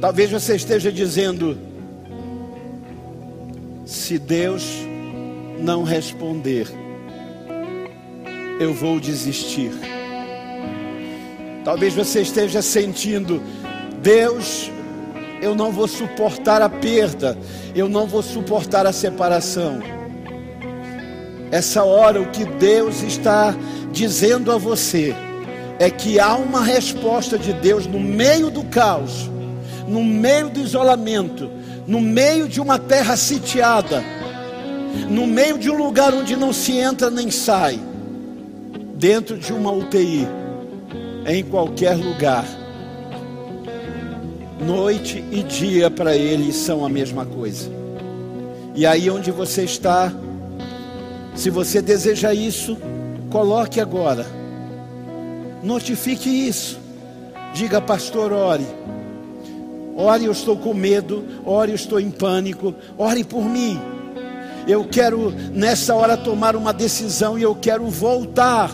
Talvez 0.00 0.28
você 0.28 0.56
esteja 0.56 0.90
dizendo: 0.90 1.67
Se 4.08 4.18
Deus 4.18 4.64
não 5.58 5.82
responder, 5.82 6.66
eu 8.58 8.72
vou 8.72 8.98
desistir. 8.98 9.70
Talvez 11.62 11.92
você 11.92 12.22
esteja 12.22 12.62
sentindo: 12.62 13.42
Deus, 14.00 14.70
eu 15.42 15.54
não 15.54 15.70
vou 15.70 15.86
suportar 15.86 16.62
a 16.62 16.70
perda, 16.70 17.36
eu 17.74 17.86
não 17.86 18.06
vou 18.06 18.22
suportar 18.22 18.86
a 18.86 18.94
separação. 18.94 19.78
Essa 21.50 21.84
hora, 21.84 22.18
o 22.18 22.30
que 22.30 22.46
Deus 22.46 23.02
está 23.02 23.54
dizendo 23.92 24.50
a 24.50 24.56
você 24.56 25.14
é 25.78 25.90
que 25.90 26.18
há 26.18 26.34
uma 26.34 26.64
resposta 26.64 27.38
de 27.38 27.52
Deus 27.52 27.86
no 27.86 28.00
meio 28.00 28.50
do 28.50 28.64
caos, 28.64 29.30
no 29.86 30.02
meio 30.02 30.48
do 30.48 30.60
isolamento, 30.60 31.58
no 31.88 32.02
meio 32.02 32.46
de 32.46 32.60
uma 32.60 32.78
terra 32.78 33.16
sitiada, 33.16 34.04
no 35.08 35.26
meio 35.26 35.56
de 35.58 35.70
um 35.70 35.74
lugar 35.74 36.12
onde 36.12 36.36
não 36.36 36.52
se 36.52 36.76
entra 36.76 37.08
nem 37.08 37.30
sai, 37.30 37.80
dentro 38.94 39.38
de 39.38 39.54
uma 39.54 39.72
UTI, 39.72 40.28
em 41.26 41.42
qualquer 41.42 41.96
lugar. 41.96 42.44
Noite 44.60 45.24
e 45.32 45.42
dia 45.42 45.90
para 45.90 46.14
ele 46.14 46.52
são 46.52 46.84
a 46.84 46.90
mesma 46.90 47.24
coisa. 47.24 47.70
E 48.74 48.84
aí 48.84 49.08
onde 49.08 49.30
você 49.30 49.64
está, 49.64 50.12
se 51.34 51.48
você 51.48 51.80
deseja 51.80 52.34
isso, 52.34 52.76
coloque 53.30 53.80
agora. 53.80 54.26
Notifique 55.62 56.28
isso. 56.28 56.78
Diga, 57.54 57.80
pastor, 57.80 58.30
ore. 58.30 58.66
Ore, 60.00 60.26
eu 60.26 60.32
estou 60.32 60.56
com 60.56 60.72
medo. 60.72 61.24
Ore, 61.44 61.72
eu 61.72 61.74
estou 61.74 61.98
em 61.98 62.08
pânico. 62.08 62.72
Ore 62.96 63.24
por 63.24 63.42
mim. 63.44 63.76
Eu 64.64 64.84
quero 64.84 65.32
nessa 65.52 65.92
hora 65.92 66.16
tomar 66.16 66.54
uma 66.54 66.72
decisão 66.72 67.36
e 67.36 67.42
eu 67.42 67.52
quero 67.56 67.84
voltar. 67.88 68.70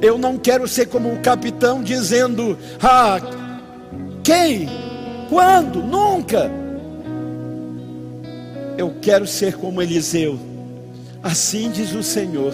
Eu 0.00 0.16
não 0.16 0.38
quero 0.38 0.68
ser 0.68 0.86
como 0.86 1.12
o 1.12 1.18
capitão 1.18 1.82
dizendo: 1.82 2.56
Ah, 2.80 3.18
quem? 4.22 4.68
Quando? 5.28 5.82
Nunca. 5.82 6.48
Eu 8.78 8.94
quero 9.02 9.26
ser 9.26 9.56
como 9.56 9.82
Eliseu. 9.82 10.38
Assim 11.20 11.68
diz 11.68 11.92
o 11.92 12.02
Senhor: 12.04 12.52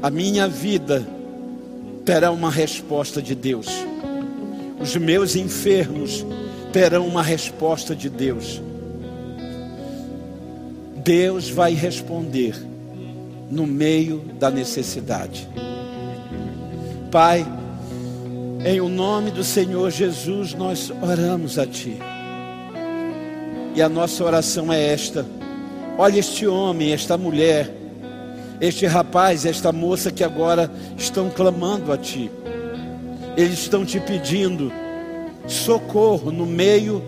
a 0.00 0.10
minha 0.10 0.46
vida 0.46 1.04
terá 2.04 2.30
uma 2.30 2.52
resposta 2.52 3.20
de 3.20 3.34
Deus. 3.34 3.93
Os 4.84 4.94
meus 4.96 5.34
enfermos 5.34 6.26
terão 6.70 7.06
uma 7.06 7.22
resposta 7.22 7.96
de 7.96 8.10
Deus. 8.10 8.60
Deus 10.96 11.48
vai 11.48 11.72
responder 11.72 12.54
no 13.50 13.66
meio 13.66 14.18
da 14.38 14.50
necessidade. 14.50 15.48
Pai, 17.10 17.46
em 18.62 18.78
o 18.82 18.90
nome 18.90 19.30
do 19.30 19.42
Senhor 19.42 19.90
Jesus, 19.90 20.52
nós 20.52 20.92
oramos 21.00 21.58
a 21.58 21.66
Ti. 21.66 21.96
E 23.74 23.80
a 23.80 23.88
nossa 23.88 24.22
oração 24.22 24.70
é 24.70 24.92
esta: 24.92 25.24
olha 25.96 26.18
este 26.18 26.46
homem, 26.46 26.92
esta 26.92 27.16
mulher, 27.16 27.74
este 28.60 28.84
rapaz, 28.84 29.46
esta 29.46 29.72
moça 29.72 30.12
que 30.12 30.22
agora 30.22 30.70
estão 30.98 31.30
clamando 31.30 31.90
a 31.90 31.96
Ti. 31.96 32.30
Eles 33.36 33.60
estão 33.60 33.84
te 33.84 33.98
pedindo 33.98 34.72
socorro 35.46 36.30
no 36.30 36.46
meio 36.46 37.02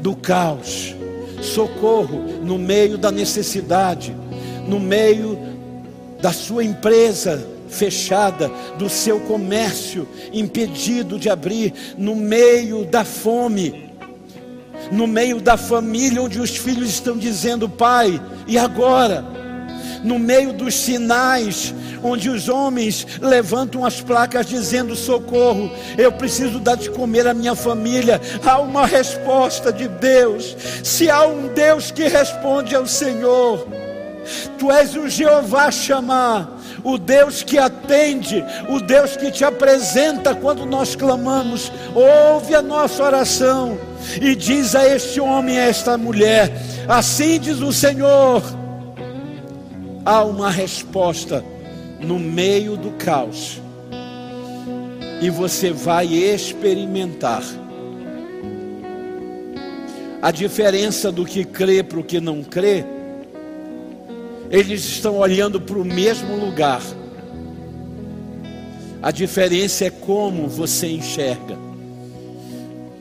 do 0.00 0.16
caos, 0.16 0.94
socorro 1.40 2.18
no 2.42 2.58
meio 2.58 2.96
da 2.98 3.10
necessidade, 3.10 4.14
no 4.66 4.80
meio 4.80 5.38
da 6.20 6.32
sua 6.32 6.64
empresa 6.64 7.46
fechada, 7.68 8.50
do 8.78 8.88
seu 8.88 9.20
comércio 9.20 10.06
impedido 10.32 11.18
de 11.18 11.28
abrir, 11.28 11.72
no 11.96 12.14
meio 12.14 12.84
da 12.84 13.04
fome, 13.04 13.90
no 14.90 15.06
meio 15.06 15.40
da 15.40 15.56
família 15.56 16.22
onde 16.22 16.38
os 16.40 16.56
filhos 16.56 16.90
estão 16.90 17.16
dizendo: 17.16 17.68
Pai, 17.68 18.20
e 18.46 18.58
agora? 18.58 19.31
No 20.02 20.18
meio 20.18 20.52
dos 20.52 20.74
sinais, 20.74 21.74
onde 22.02 22.28
os 22.28 22.48
homens 22.48 23.06
levantam 23.20 23.84
as 23.84 24.00
placas 24.00 24.46
dizendo: 24.46 24.96
Socorro, 24.96 25.70
eu 25.96 26.10
preciso 26.12 26.58
dar 26.58 26.76
de 26.76 26.90
comer 26.90 27.26
à 27.26 27.34
minha 27.34 27.54
família. 27.54 28.20
Há 28.44 28.58
uma 28.58 28.86
resposta 28.86 29.72
de 29.72 29.88
Deus. 29.88 30.56
Se 30.82 31.08
há 31.10 31.26
um 31.26 31.48
Deus 31.48 31.90
que 31.90 32.08
responde 32.08 32.74
ao 32.74 32.86
Senhor, 32.86 33.66
Tu 34.58 34.70
és 34.70 34.94
o 34.94 35.08
Jeová 35.08 35.70
chamar 35.70 36.60
o 36.84 36.98
Deus 36.98 37.42
que 37.42 37.58
atende, 37.58 38.44
o 38.68 38.80
Deus 38.80 39.16
que 39.16 39.30
te 39.30 39.44
apresenta 39.44 40.34
quando 40.34 40.66
nós 40.66 40.96
clamamos, 40.96 41.72
ouve 41.94 42.54
a 42.54 42.62
nossa 42.62 43.02
oração 43.02 43.78
e 44.20 44.34
diz 44.34 44.74
a 44.74 44.86
este 44.86 45.20
homem, 45.20 45.58
a 45.58 45.64
esta 45.64 45.96
mulher: 45.96 46.52
assim 46.88 47.38
diz 47.38 47.60
o 47.60 47.72
Senhor, 47.72 48.42
há 50.04 50.24
uma 50.24 50.50
resposta 50.50 51.44
no 52.00 52.18
meio 52.18 52.76
do 52.76 52.90
caos, 52.92 53.60
e 55.20 55.30
você 55.30 55.70
vai 55.70 56.06
experimentar. 56.06 57.42
A 60.20 60.30
diferença 60.30 61.10
do 61.10 61.24
que 61.24 61.44
crê 61.44 61.82
para 61.82 61.98
o 61.98 62.04
que 62.04 62.20
não 62.20 62.42
crê 62.42 62.84
eles 64.52 64.84
estão 64.84 65.16
olhando 65.16 65.58
para 65.58 65.78
o 65.78 65.84
mesmo 65.84 66.36
lugar. 66.36 66.82
A 69.02 69.10
diferença 69.10 69.86
é 69.86 69.90
como 69.90 70.46
você 70.46 70.88
enxerga. 70.88 71.56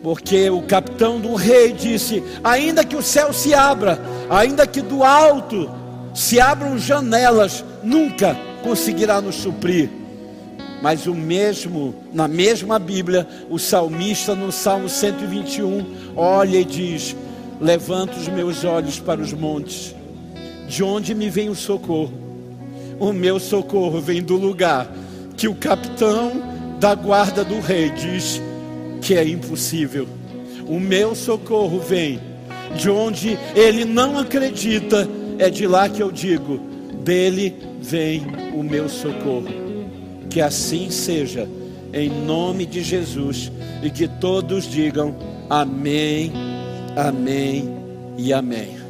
Porque 0.01 0.49
o 0.49 0.61
capitão 0.61 1.19
do 1.19 1.35
rei 1.35 1.73
disse: 1.73 2.23
ainda 2.41 2.85
que 2.85 2.95
o 2.95 3.03
céu 3.03 3.33
se 3.33 3.53
abra, 3.53 3.99
ainda 4.29 4.65
que 4.65 4.81
do 4.81 5.03
alto 5.03 5.69
se 6.13 6.39
abram 6.39 6.77
janelas, 6.77 7.63
nunca 7.83 8.35
conseguirá 8.63 9.21
nos 9.21 9.35
suprir. 9.35 9.89
Mas 10.81 11.05
o 11.05 11.13
mesmo, 11.13 11.93
na 12.11 12.27
mesma 12.27 12.79
Bíblia, 12.79 13.27
o 13.49 13.59
salmista 13.59 14.33
no 14.33 14.51
Salmo 14.51 14.89
121 14.89 16.13
olha 16.15 16.57
e 16.57 16.65
diz: 16.65 17.15
Levanto 17.59 18.17
os 18.17 18.27
meus 18.27 18.63
olhos 18.63 18.99
para 18.99 19.21
os 19.21 19.31
montes 19.31 19.95
de 20.71 20.83
onde 20.83 21.13
me 21.13 21.29
vem 21.29 21.49
o 21.49 21.55
socorro? 21.55 22.13
O 22.97 23.11
meu 23.11 23.39
socorro 23.39 23.99
vem 23.99 24.23
do 24.23 24.37
lugar 24.37 24.89
que 25.35 25.47
o 25.47 25.53
capitão 25.53 26.31
da 26.79 26.95
guarda 26.95 27.43
do 27.43 27.59
rei 27.59 27.89
diz 27.89 28.41
que 29.01 29.15
é 29.15 29.27
impossível. 29.27 30.07
O 30.65 30.79
meu 30.79 31.13
socorro 31.13 31.79
vem 31.79 32.21
de 32.77 32.89
onde 32.89 33.37
ele 33.53 33.83
não 33.83 34.17
acredita, 34.17 35.09
é 35.41 35.49
de 35.49 35.65
lá 35.65 35.89
que 35.89 36.01
eu 36.01 36.11
digo: 36.11 36.59
dele 37.03 37.55
vem 37.81 38.21
o 38.53 38.63
meu 38.63 38.87
socorro. 38.87 39.49
Que 40.29 40.39
assim 40.39 40.89
seja, 40.89 41.49
em 41.93 42.09
nome 42.09 42.65
de 42.65 42.81
Jesus, 42.81 43.51
e 43.83 43.89
que 43.89 44.07
todos 44.07 44.69
digam 44.69 45.15
amém, 45.49 46.31
amém 46.95 47.69
e 48.17 48.31
amém. 48.31 48.80